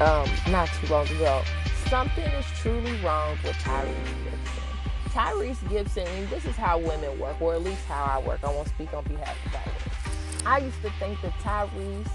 um, 0.00 0.28
not 0.50 0.68
too 0.80 0.92
long 0.92 1.08
ago. 1.08 1.42
Something 1.88 2.24
is 2.24 2.46
truly 2.58 3.00
wrong 3.02 3.36
with 3.44 3.54
Tyrese 3.56 3.94
Gibson. 4.24 4.62
Tyrese 5.10 5.68
Gibson, 5.70 6.30
this 6.30 6.44
is 6.44 6.56
how 6.56 6.78
women 6.78 7.18
work, 7.18 7.40
or 7.40 7.54
at 7.54 7.62
least 7.62 7.84
how 7.86 8.04
I 8.04 8.26
work. 8.26 8.40
I 8.42 8.48
won't 8.48 8.68
speak 8.68 8.92
on 8.92 9.04
behalf 9.04 9.36
of 9.46 9.52
Tyrese. 9.52 10.46
I 10.46 10.58
used 10.58 10.82
to 10.82 10.90
think 10.98 11.20
that 11.22 11.32
Tyrese 11.34 12.08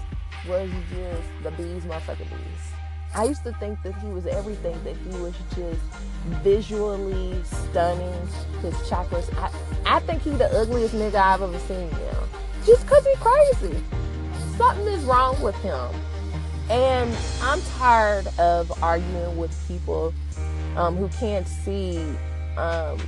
was 0.48 0.70
just 0.90 1.28
the 1.42 1.50
bees, 1.52 1.84
motherfucking 1.84 2.28
bees. 2.28 2.79
I 3.14 3.24
used 3.24 3.42
to 3.44 3.52
think 3.54 3.82
that 3.82 3.94
he 3.96 4.08
was 4.08 4.26
everything, 4.26 4.78
that 4.84 4.96
he 4.96 5.20
was 5.20 5.34
just 5.56 5.80
visually 6.42 7.42
stunning. 7.44 8.28
His 8.62 8.74
chakras. 8.88 9.32
I, 9.36 9.96
I 9.96 10.00
think 10.00 10.22
he's 10.22 10.38
the 10.38 10.50
ugliest 10.60 10.94
nigga 10.94 11.14
I've 11.14 11.42
ever 11.42 11.58
seen 11.60 11.90
now. 11.90 12.22
Just 12.66 12.82
because 12.82 13.06
he's 13.06 13.18
crazy. 13.18 13.82
Something 14.56 14.86
is 14.88 15.02
wrong 15.04 15.40
with 15.42 15.56
him. 15.56 15.88
And 16.68 17.16
I'm 17.42 17.60
tired 17.78 18.28
of 18.38 18.70
arguing 18.82 19.36
with 19.36 19.56
people 19.66 20.14
um, 20.76 20.96
who 20.96 21.08
can't 21.08 21.48
see 21.48 21.98
um, 22.56 22.98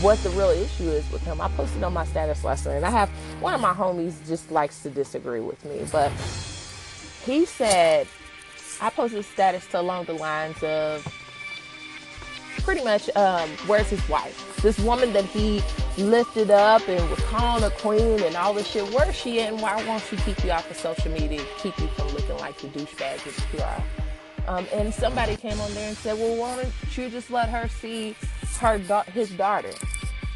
what 0.00 0.18
the 0.22 0.30
real 0.30 0.50
issue 0.50 0.88
is 0.88 1.10
with 1.10 1.22
him. 1.22 1.40
I 1.40 1.48
posted 1.48 1.82
on 1.82 1.92
my 1.92 2.06
status 2.06 2.44
lesson, 2.44 2.72
and 2.72 2.86
I 2.86 2.90
have 2.90 3.10
one 3.40 3.52
of 3.52 3.60
my 3.60 3.74
homies 3.74 4.14
just 4.26 4.50
likes 4.50 4.82
to 4.84 4.90
disagree 4.90 5.40
with 5.40 5.62
me, 5.64 5.84
but 5.92 6.10
he 7.24 7.44
said 7.44 8.06
I 8.80 8.90
posted 8.90 9.20
a 9.20 9.22
status 9.22 9.66
to 9.68 9.80
along 9.80 10.04
the 10.04 10.14
lines 10.14 10.62
of 10.62 11.06
pretty 12.62 12.82
much 12.82 13.08
um, 13.16 13.48
where's 13.66 13.88
his 13.88 14.06
wife? 14.08 14.60
This 14.62 14.78
woman 14.80 15.12
that 15.12 15.24
he 15.24 15.62
lifted 15.98 16.50
up 16.50 16.86
and 16.88 17.08
was 17.08 17.20
calling 17.20 17.64
a 17.64 17.70
queen 17.70 18.22
and 18.22 18.36
all 18.36 18.52
this 18.52 18.66
shit. 18.66 18.84
Where's 18.92 19.14
she 19.14 19.40
at 19.40 19.52
and 19.52 19.62
why 19.62 19.82
won't 19.86 20.02
she 20.02 20.16
keep 20.16 20.42
you 20.44 20.50
off 20.50 20.70
of 20.70 20.76
social 20.76 21.10
media, 21.12 21.42
keep 21.58 21.78
you 21.78 21.86
from 21.88 22.08
looking 22.08 22.36
like 22.38 22.58
the 22.58 22.68
douchebag 22.68 23.22
that 23.24 23.46
you 23.52 23.60
are? 23.60 23.84
Um, 24.48 24.66
and 24.72 24.92
somebody 24.92 25.36
came 25.36 25.60
on 25.60 25.72
there 25.74 25.88
and 25.88 25.96
said, 25.96 26.18
well, 26.18 26.36
why 26.36 26.56
don't 26.56 26.96
you 26.96 27.08
just 27.08 27.30
let 27.30 27.48
her 27.48 27.68
see 27.68 28.14
her 28.60 28.78
his 29.12 29.30
daughter? 29.30 29.70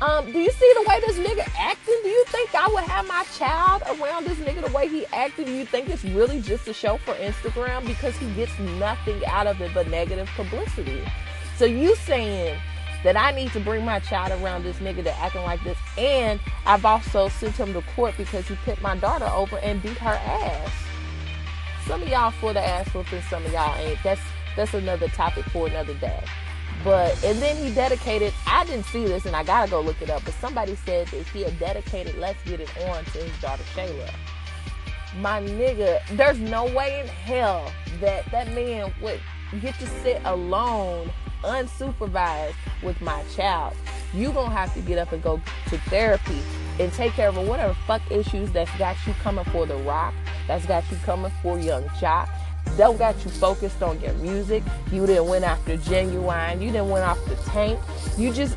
Um, 0.01 0.33
do 0.33 0.39
you 0.39 0.51
see 0.51 0.73
the 0.77 0.89
way 0.89 0.99
this 1.01 1.19
nigga 1.19 1.47
acting? 1.59 1.99
Do 2.03 2.09
you 2.09 2.25
think 2.29 2.55
I 2.55 2.69
would 2.69 2.85
have 2.85 3.07
my 3.07 3.23
child 3.37 3.83
around 3.83 4.25
this 4.25 4.39
nigga 4.39 4.67
the 4.67 4.73
way 4.73 4.89
he 4.89 5.05
acted? 5.13 5.45
Do 5.45 5.53
you 5.53 5.67
think 5.67 5.91
it's 5.91 6.05
really 6.05 6.41
just 6.41 6.67
a 6.69 6.73
show 6.73 6.97
for 6.97 7.13
Instagram? 7.15 7.87
Because 7.87 8.17
he 8.17 8.33
gets 8.33 8.59
nothing 8.79 9.23
out 9.27 9.47
of 9.47 9.61
it 9.61 9.73
but 9.75 9.89
negative 9.89 10.27
publicity. 10.37 11.03
So 11.59 11.67
you 11.67 11.95
saying 11.97 12.59
that 13.05 13.15
I 13.19 13.33
need 13.33 13.53
to 13.53 13.61
bring 13.61 13.85
my 13.85 13.99
child 13.99 14.33
around 14.43 14.63
this 14.63 14.79
nigga 14.79 15.05
that 15.05 15.19
acting 15.19 15.43
like 15.43 15.63
this, 15.65 15.77
and 15.99 16.41
I've 16.65 16.87
also 16.87 17.29
sent 17.29 17.57
him 17.57 17.75
to 17.75 17.83
court 17.95 18.15
because 18.17 18.49
he 18.49 18.55
put 18.65 18.81
my 18.81 18.97
daughter 18.97 19.27
over 19.27 19.59
and 19.59 19.83
beat 19.83 19.99
her 19.99 20.15
ass. 20.15 20.73
Some 21.87 22.03
of 22.03 22.09
y'all 22.09 22.31
for 22.31 22.55
the 22.55 22.67
ass 22.67 22.89
whooping, 22.95 23.21
some 23.29 23.45
of 23.45 23.53
y'all 23.53 23.77
ain't. 23.77 23.99
That's 24.03 24.21
that's 24.57 24.73
another 24.73 25.09
topic 25.09 25.45
for 25.47 25.67
another 25.67 25.95
day. 25.95 26.25
But 26.85 27.23
and 27.25 27.41
then 27.41 27.57
he 27.57 27.75
dedicated. 27.75 28.33
I 28.47 28.65
didn't 28.65 28.87
see 28.87 29.05
this, 29.05 29.27
and 29.27 29.37
I 29.37 29.45
gotta 29.45 29.71
go 29.71 29.81
look 29.81 30.01
it 30.01 30.11
up. 30.11 30.25
But 30.25 30.35
somebody 30.35 30.77
said 30.77 31.09
that 31.09 31.27
he 31.29 31.43
had 31.43 31.59
dedicated 31.59 32.17
"Let's 32.17 32.43
Get 32.45 32.61
It 32.61 32.71
On" 32.89 33.05
to 33.05 33.19
his 33.19 33.41
daughter 33.41 33.63
Shayla. 33.75 34.11
My 35.19 35.43
nigga, 35.43 36.01
there's 36.17 36.39
no 36.39 36.65
way 36.67 37.01
in 37.01 37.09
hell 37.09 37.71
that 38.01 38.31
that 38.31 38.53
man 38.53 38.93
would 39.03 39.21
get 39.61 39.75
to 39.81 39.87
sit 40.03 40.23
alone, 40.25 41.11
unsupervised 41.43 42.55
with 42.83 43.01
my 43.01 43.23
child. 43.35 43.75
You 44.15 44.33
gonna 44.33 44.55
have 44.55 44.73
to 44.75 44.81
get 44.81 44.99
up 44.99 45.13
and 45.13 45.23
go 45.23 45.41
to 45.69 45.79
therapy 45.91 46.41
and 46.79 46.93
take 46.93 47.13
care 47.13 47.29
of 47.29 47.37
whatever 47.37 47.75
fuck 47.87 48.03
issues 48.11 48.51
that's 48.53 48.75
got 48.79 48.97
you 49.07 49.13
coming 49.15 49.45
for 49.47 49.67
the 49.67 49.77
rock, 49.77 50.15
that's 50.47 50.65
got 50.67 50.89
you 50.91 50.97
coming 50.99 51.31
for 51.43 51.59
young 51.59 51.85
Joc, 52.01 52.29
don't 52.77 52.99
got 52.99 53.23
you 53.25 53.31
focused 53.31 53.83
on 53.83 54.01
your 54.01 54.15
music. 54.15 54.63
You 54.91 55.07
didn't 55.07 55.27
went 55.27 55.45
after 55.45 55.77
Ginuwine. 55.77 56.63
You 56.63 56.71
didn't 56.71 56.89
went 56.89 57.05
off 57.05 57.23
the 57.27 57.37
tank. 57.51 57.79
You 58.17 58.33
just 58.33 58.57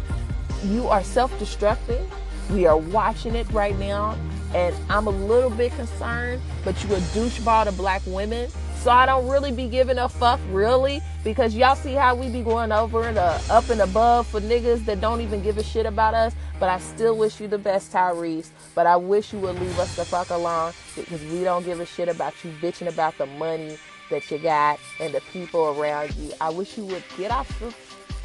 you 0.64 0.88
are 0.88 1.04
self-destructing. 1.04 2.02
We 2.50 2.66
are 2.66 2.78
watching 2.78 3.36
it 3.36 3.50
right 3.52 3.78
now, 3.78 4.18
and 4.54 4.76
I'm 4.90 5.08
a 5.08 5.12
little 5.12 5.50
bit 5.50 5.74
concerned. 5.74 6.42
But 6.64 6.82
you 6.84 6.96
a 6.96 7.00
doucheball 7.00 7.66
to 7.66 7.72
black 7.74 8.02
women, 8.06 8.50
so 8.76 8.92
I 8.92 9.06
don't 9.06 9.28
really 9.28 9.52
be 9.52 9.68
giving 9.68 9.98
a 9.98 10.08
fuck 10.08 10.40
really 10.52 11.02
because 11.24 11.56
y'all 11.56 11.76
see 11.76 11.94
how 11.94 12.16
we 12.16 12.30
be 12.30 12.44
going 12.44 12.72
over 12.72 13.08
and 13.08 13.18
uh, 13.18 13.40
up 13.50 13.70
and 13.70 13.82
above 13.82 14.28
for 14.28 14.40
niggas 14.40 14.86
that 14.86 15.02
don't 15.02 15.22
even 15.22 15.42
give 15.44 15.58
a 15.58 15.64
shit 15.64 15.86
about 15.86 16.14
us. 16.14 16.34
But 16.60 16.70
I 16.70 16.80
still 16.80 17.18
wish 17.18 17.42
you 17.42 17.48
the 17.48 17.58
best, 17.58 17.92
Tyrese. 17.92 18.50
But 18.74 18.88
I 18.88 18.96
wish 18.96 19.34
you 19.34 19.40
would 19.40 19.60
leave 19.60 19.78
us 19.80 19.96
the 19.96 20.06
fuck 20.06 20.30
alone 20.30 20.72
because 20.96 21.22
we 21.26 21.44
don't 21.44 21.66
give 21.66 21.80
a 21.80 21.86
shit 21.86 22.08
about 22.08 22.34
you 22.44 22.52
bitching 22.62 22.88
about 22.88 23.18
the 23.18 23.26
money 23.26 23.78
that 24.14 24.30
you 24.30 24.38
got 24.38 24.80
and 25.00 25.12
the 25.12 25.22
people 25.34 25.80
around 25.80 26.14
you. 26.16 26.32
I 26.40 26.52
wish 26.52 26.78
you 26.78 26.86
would 26.86 27.04
get 27.18 27.32
off 27.32 27.62
of 27.64 27.76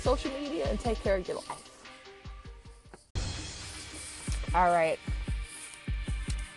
social 0.01 0.31
media 0.39 0.69
and 0.69 0.79
take 0.79 1.03
care 1.03 1.17
of 1.17 1.27
your 1.27 1.39
life. 1.39 1.65
All 4.55 4.71
right. 4.71 4.99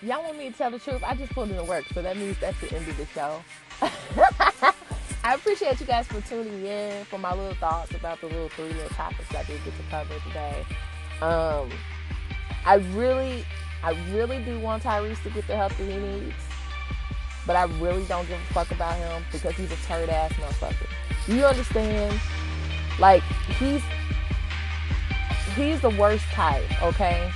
Y'all 0.02 0.22
want 0.24 0.38
me 0.38 0.50
to 0.50 0.58
tell 0.58 0.70
the 0.70 0.80
truth? 0.80 1.02
I 1.06 1.16
just 1.16 1.32
put 1.32 1.50
it 1.50 1.58
in 1.58 1.68
work, 1.68 1.86
so 1.94 2.02
that 2.02 2.18
means 2.18 2.38
that's 2.40 2.60
the 2.60 2.76
end 2.76 2.88
of 2.88 2.98
the 2.98 3.06
show. 3.08 3.42
I 5.24 5.36
appreciate 5.36 5.80
you 5.80 5.86
guys 5.86 6.08
for 6.08 6.20
tuning 6.22 6.66
in 6.66 7.06
for 7.06 7.18
my 7.18 7.34
little 7.34 7.54
thoughts 7.54 7.94
about 7.94 8.20
the 8.20 8.28
little 8.28 8.50
three 8.50 8.74
little 8.74 8.90
topics 8.90 9.34
I 9.34 9.44
did 9.44 9.64
get 9.64 9.74
to 9.78 9.84
cover 9.90 10.16
today. 10.28 10.66
Um, 11.22 11.70
I 12.66 12.76
really, 12.96 13.46
I 13.84 13.92
really 14.12 14.44
do 14.44 14.60
want 14.60 14.84
Tyrese 14.84 15.22
to 15.24 15.30
get 15.30 15.48
the 15.48 15.56
help 15.56 15.74
that 15.78 15.86
he 15.86 15.96
needs. 15.96 16.34
But 17.48 17.56
I 17.56 17.64
really 17.80 18.04
don't 18.06 18.28
give 18.28 18.40
a 18.40 18.54
fuck 18.54 18.72
about 18.72 18.98
him 18.98 19.24
because 19.32 19.56
he's 19.56 19.72
a 19.72 19.76
turd 19.88 20.10
ass 20.10 20.32
motherfucker. 20.34 20.88
You 21.28 21.46
understand? 21.46 22.20
Like 23.00 23.24
he's 23.60 23.82
he's 25.56 25.82
the 25.82 25.90
worst 25.92 26.26
type, 26.26 26.84
okay? 26.84 27.32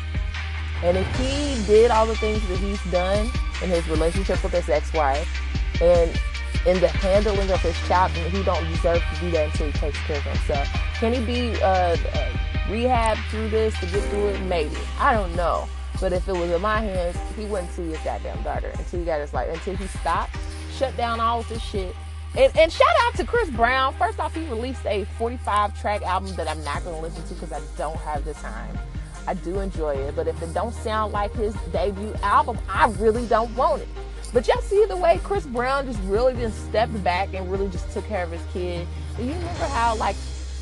And 0.84 0.98
if 0.98 1.08
he 1.18 1.66
did 1.66 1.92
all 1.92 2.06
the 2.06 2.16
things 2.16 2.48
that 2.48 2.58
he's 2.58 2.84
done 2.92 3.30
in 3.64 3.70
his 3.70 3.88
relationship 3.88 4.44
with 4.44 4.54
his 4.54 4.70
ex-wife 4.70 5.28
and 5.82 6.12
in 6.66 6.80
the 6.80 6.88
handling 6.88 7.50
of 7.52 7.62
his 7.62 7.78
child, 7.88 8.12
he 8.12 8.44
don't 8.44 8.66
deserve 8.70 9.02
to 9.14 9.20
do 9.20 9.32
that 9.32 9.46
until 9.52 9.68
he 9.68 9.74
takes 9.74 9.98
care 10.00 10.18
of 10.18 10.24
himself. 10.24 10.68
Can 10.96 11.14
he 11.14 11.22
be 11.26 11.62
uh, 11.62 11.96
uh, 12.14 12.38
rehab 12.70 13.18
through 13.30 13.50
this 13.50 13.78
to 13.80 13.86
get 13.88 14.04
through 14.10 14.28
it? 14.30 14.42
Maybe. 14.42 14.76
I 15.00 15.14
don't 15.14 15.36
know. 15.36 15.68
But 16.00 16.14
if 16.14 16.28
it 16.28 16.34
was 16.34 16.52
in 16.52 16.62
my 16.62 16.80
hands, 16.82 17.18
he 17.36 17.46
wouldn't 17.46 17.72
see 17.72 17.90
his 17.90 18.00
goddamn 18.00 18.42
daughter 18.44 18.72
until 18.78 19.00
he 19.00 19.06
got 19.06 19.22
his 19.22 19.34
life, 19.34 19.50
until 19.54 19.76
he 19.76 19.88
stopped, 19.88 20.36
shut 20.78 20.96
down 20.98 21.20
all 21.20 21.40
of 21.40 21.50
this 21.50 21.64
shit. 21.64 21.96
And, 22.38 22.56
and 22.58 22.72
shout 22.72 22.88
out 23.04 23.16
to 23.16 23.26
Chris 23.26 23.50
Brown. 23.50 23.94
First 23.94 24.20
off, 24.20 24.36
he 24.36 24.46
released 24.48 24.86
a 24.86 25.06
45 25.18 25.80
track 25.80 26.02
album 26.02 26.36
that 26.36 26.50
I'm 26.50 26.62
not 26.66 26.84
going 26.84 26.98
to 26.98 27.02
listen 27.02 27.24
to 27.28 27.34
because 27.34 27.54
I 27.54 27.62
don't 27.78 27.98
have 27.98 28.26
the 28.26 28.34
time. 28.34 28.78
I 29.28 29.36
do 29.36 29.60
enjoy 29.60 29.96
it, 29.96 30.16
but 30.16 30.28
if 30.28 30.42
it 30.42 30.54
don't 30.54 30.74
sound 30.74 31.14
like 31.14 31.34
his 31.34 31.56
debut 31.72 32.14
album, 32.22 32.60
I 32.70 32.90
really 33.00 33.26
don't 33.28 33.56
want 33.56 33.82
it. 33.82 33.88
But 34.34 34.48
y'all 34.48 34.62
see 34.62 34.86
the 34.86 34.98
way 34.98 35.20
Chris 35.24 35.46
Brown 35.46 35.86
just 35.86 36.00
really 36.04 36.34
just 36.34 36.66
stepped 36.66 37.02
back 37.04 37.34
and 37.34 37.50
really 37.50 37.70
just 37.70 37.90
took 37.92 38.06
care 38.08 38.26
of 38.26 38.32
his 38.32 38.42
kid. 38.52 38.86
Do 39.16 39.24
you 39.24 39.32
remember 39.32 39.66
how 39.68 39.96
like 39.96 40.18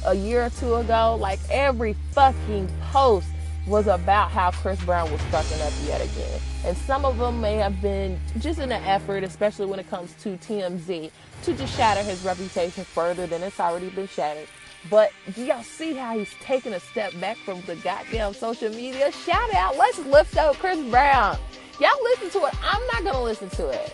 a 0.06 0.14
year 0.14 0.46
or 0.46 0.50
two 0.52 0.76
ago, 0.76 1.18
like 1.20 1.40
every 1.50 1.96
fucking 2.12 2.70
post 2.92 3.28
was 3.66 3.88
about 3.88 4.30
how 4.30 4.52
Chris 4.52 4.84
Brown 4.84 5.10
was 5.12 5.22
fucking 5.24 5.62
up 5.62 5.74
yet 5.86 6.02
again. 6.02 6.40
And 6.66 6.76
some 6.76 7.06
of 7.06 7.18
them 7.18 7.40
may 7.40 7.56
have 7.56 7.82
been 7.82 8.20
just 8.40 8.60
in 8.60 8.72
an 8.72 8.84
effort, 8.84 9.24
especially 9.24 9.66
when 9.66 9.80
it 9.80 9.90
comes 9.90 10.14
to 10.22 10.38
TMZ, 10.38 11.12
to 11.44 11.54
just 11.54 11.76
shatter 11.76 12.04
his 12.04 12.24
reputation 12.24 12.84
further 12.84 13.26
than 13.26 13.42
it's 13.42 13.60
already 13.60 13.90
been 13.90 14.08
shattered. 14.08 14.48
But 14.90 15.12
do 15.34 15.46
y'all 15.46 15.64
see 15.64 15.94
how 15.94 16.18
he's 16.18 16.34
taking 16.42 16.74
a 16.74 16.80
step 16.80 17.18
back 17.22 17.38
from 17.38 17.62
the 17.62 17.76
goddamn 17.78 18.34
social 18.34 18.70
media? 18.70 19.12
Shout 19.12 19.54
out, 19.54 19.78
let's 19.78 20.00
lift 20.00 20.36
up 20.36 20.58
Chris 20.58 20.80
Brown. 20.90 21.38
Y'all 21.80 22.04
listen 22.04 22.30
to 22.32 22.46
it. 22.48 22.54
I'm 22.64 22.86
not 22.88 23.04
gonna 23.06 23.24
listen 23.24 23.50
to 23.52 23.70
it. 23.70 23.94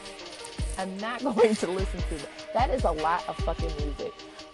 I'm 0.80 0.98
not 0.98 1.24
going 1.36 1.56
to 1.56 1.68
listen 1.68 2.00
to 2.10 2.16
it. 2.16 2.30
That 2.56 2.72
is 2.72 2.86
a 2.86 2.92
lot 2.92 3.28
of 3.28 3.36
fucking 3.38 3.72
music. 3.78 4.14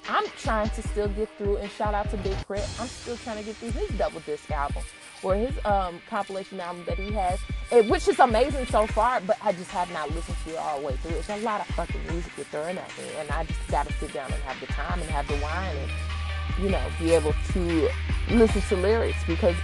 I'm 0.10 0.26
trying 0.38 0.70
to 0.70 0.82
still 0.82 1.08
get 1.10 1.30
through 1.38 1.58
and 1.58 1.72
shout 1.72 1.94
out 1.94 2.12
to 2.12 2.18
Big 2.18 2.36
K.R.I.T. 2.48 2.64
I'm 2.80 2.88
still 2.88 3.18
trying 3.18 3.38
to 3.38 3.44
get 3.44 3.56
through 3.56 3.72
his 3.72 3.90
double 3.98 4.20
disc 4.20 4.52
album 4.52 4.84
or 5.24 5.36
his 5.36 5.54
um, 5.66 6.00
compilation 6.10 6.60
album 6.60 6.84
that 6.86 6.98
he 6.98 7.12
has, 7.12 7.40
it, 7.72 7.90
which 7.90 8.08
is 8.08 8.20
amazing 8.20 8.66
so 8.68 8.88
far, 8.88 9.22
but 9.22 9.38
I 9.42 9.52
just 9.54 9.72
have 9.72 9.92
not 9.92 10.14
listened 10.14 10.38
to 10.46 10.52
it 10.52 10.58
all 10.58 10.80
the 10.80 10.88
way 10.88 10.96
through. 10.98 11.18
It's 11.18 11.30
a 11.30 11.38
lot 11.38 11.62
of 11.62 11.68
fucking 11.76 12.02
music 12.08 12.32
you're 12.38 12.46
throwing 12.46 12.78
at 12.78 12.98
me, 12.98 13.06
and 13.20 13.30
I 13.32 13.44
just 13.46 13.68
gotta 13.68 13.92
sit 13.94 14.14
down 14.14 14.32
and 14.32 14.42
have 14.44 14.60
the 14.60 14.68
time 14.68 15.00
and 15.00 15.10
have 15.10 15.28
the 15.28 15.36
wine 15.36 15.76
and, 15.76 16.64
you 16.64 16.70
know, 16.70 16.84
be 17.00 17.14
able 17.14 17.34
to 17.54 17.90
listen 18.30 18.62
to 18.62 18.76
lyrics 18.76 19.18
because 19.28 19.56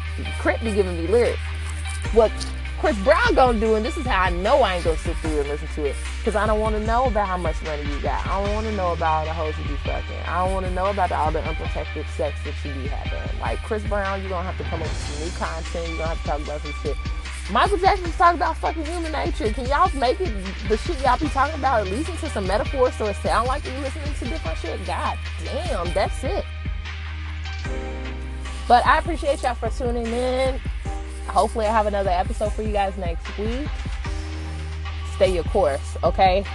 K.R.I.T. 0.42 0.66
be 0.66 0.74
giving 0.74 0.98
me 0.98 1.08
lyrics. 1.08 1.40
What 2.14 2.32
Chris 2.82 2.98
Brown 3.04 3.36
gonna 3.36 3.60
do, 3.60 3.76
and 3.76 3.86
this 3.86 3.96
is 3.96 4.08
how 4.08 4.24
I 4.24 4.32
know 4.32 4.64
I 4.64 4.78
ain't 4.78 4.84
gonna 4.84 4.98
sit 4.98 5.16
through 5.18 5.42
and 5.42 5.48
listen 5.48 5.68
to 5.76 5.86
it, 5.86 5.96
because 6.18 6.36
I 6.36 6.48
don't 6.48 6.60
want 6.60 6.74
to 6.74 6.84
know 6.84 7.06
about 7.06 7.28
how 7.28 7.38
much 7.38 7.62
money 7.62 7.84
you 7.84 8.00
got. 8.00 8.26
I 8.26 8.44
don't 8.44 8.56
want 8.56 8.66
to 8.66 8.76
know 8.76 8.94
about 8.94 9.20
all 9.20 9.26
the 9.26 9.34
hoes 9.34 9.54
you 9.60 9.66
be 9.66 9.76
fucking. 9.86 10.18
I 10.26 10.44
don't 10.44 10.52
want 10.52 10.66
to 10.66 10.72
know 10.72 10.88
about 10.88 11.12
all 11.12 11.32
the 11.32 11.44
unprotected 11.44 12.08
sex 12.18 12.40
that 12.44 12.56
you 12.66 12.74
be 12.74 12.88
having. 12.88 13.40
Like 13.40 13.60
Chris 13.60 13.84
Brown, 13.84 14.24
you 14.24 14.30
gonna 14.30 14.50
have 14.50 14.58
to 14.58 14.64
come 14.64 14.82
up 14.82 14.88
with 14.88 14.98
some 14.98 15.24
new 15.24 15.32
content. 15.38 15.90
You 15.90 15.98
gonna 15.98 16.10
have 16.10 16.22
to 16.24 16.28
talk 16.28 16.42
about 16.42 16.62
some 16.62 16.74
shit. 16.82 16.98
Michael 17.52 17.78
Jackson's 17.78 18.18
talking 18.18 18.40
about 18.40 18.58
fucking 18.58 18.84
human 18.84 19.12
nature. 19.12 19.54
Can 19.54 19.68
y'all 19.68 19.96
make 20.00 20.20
it 20.20 20.34
the 20.68 20.78
shit 20.78 21.00
y'all 21.04 21.20
be 21.20 21.30
talking 21.30 21.60
about 21.60 21.86
at 21.86 21.94
least 21.94 22.10
into 22.10 22.30
some 22.32 22.48
metaphors 22.48 22.96
so 22.96 23.06
it 23.06 23.16
sound 23.18 23.48
like 23.48 23.64
you 23.64 23.74
listening 23.82 24.12
to 24.16 24.26
different 24.26 24.58
shit? 24.58 24.84
God 24.88 25.20
damn, 25.44 25.94
that's 25.94 26.24
it. 26.24 26.44
But 28.68 28.84
I 28.88 28.98
appreciate 28.98 29.44
y'all 29.44 29.54
for 29.54 29.70
tuning 29.70 30.08
in. 30.08 30.60
Hopefully, 31.28 31.66
I 31.66 31.72
have 31.72 31.88
another 31.88 32.10
episode 32.10 32.52
for 32.54 32.62
you 32.62 32.72
guys 32.72 32.98
next 32.98 33.38
week. 33.38 33.68
Stay 35.16 35.34
your 35.34 35.44
course, 35.46 35.98
okay? 36.04 36.46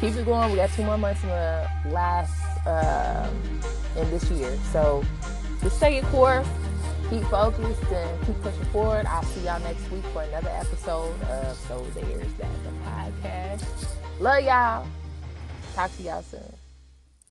Keep 0.00 0.14
it 0.14 0.24
going. 0.24 0.50
We 0.50 0.56
got 0.56 0.70
two 0.70 0.84
more 0.84 0.96
months 0.96 1.22
in 1.22 1.28
the 1.28 1.68
last 1.86 2.32
um, 2.66 3.60
in 3.96 4.10
this 4.10 4.30
year, 4.30 4.56
so 4.72 5.04
just 5.62 5.76
stay 5.76 5.96
your 5.96 6.04
course. 6.04 6.46
Keep 7.10 7.24
focused 7.24 7.82
and 7.90 8.26
keep 8.26 8.40
pushing 8.42 8.64
forward. 8.66 9.06
I'll 9.06 9.22
see 9.22 9.40
y'all 9.40 9.60
next 9.60 9.90
week 9.90 10.04
for 10.12 10.22
another 10.22 10.50
episode 10.50 11.20
of 11.22 11.56
So 11.56 11.86
There's 11.94 12.32
That 12.34 12.50
the 12.64 12.70
podcast. 12.84 13.64
Love 14.20 14.44
y'all. 14.44 14.86
Talk 15.74 15.96
to 15.96 16.02
y'all 16.02 16.22
soon. 16.22 16.57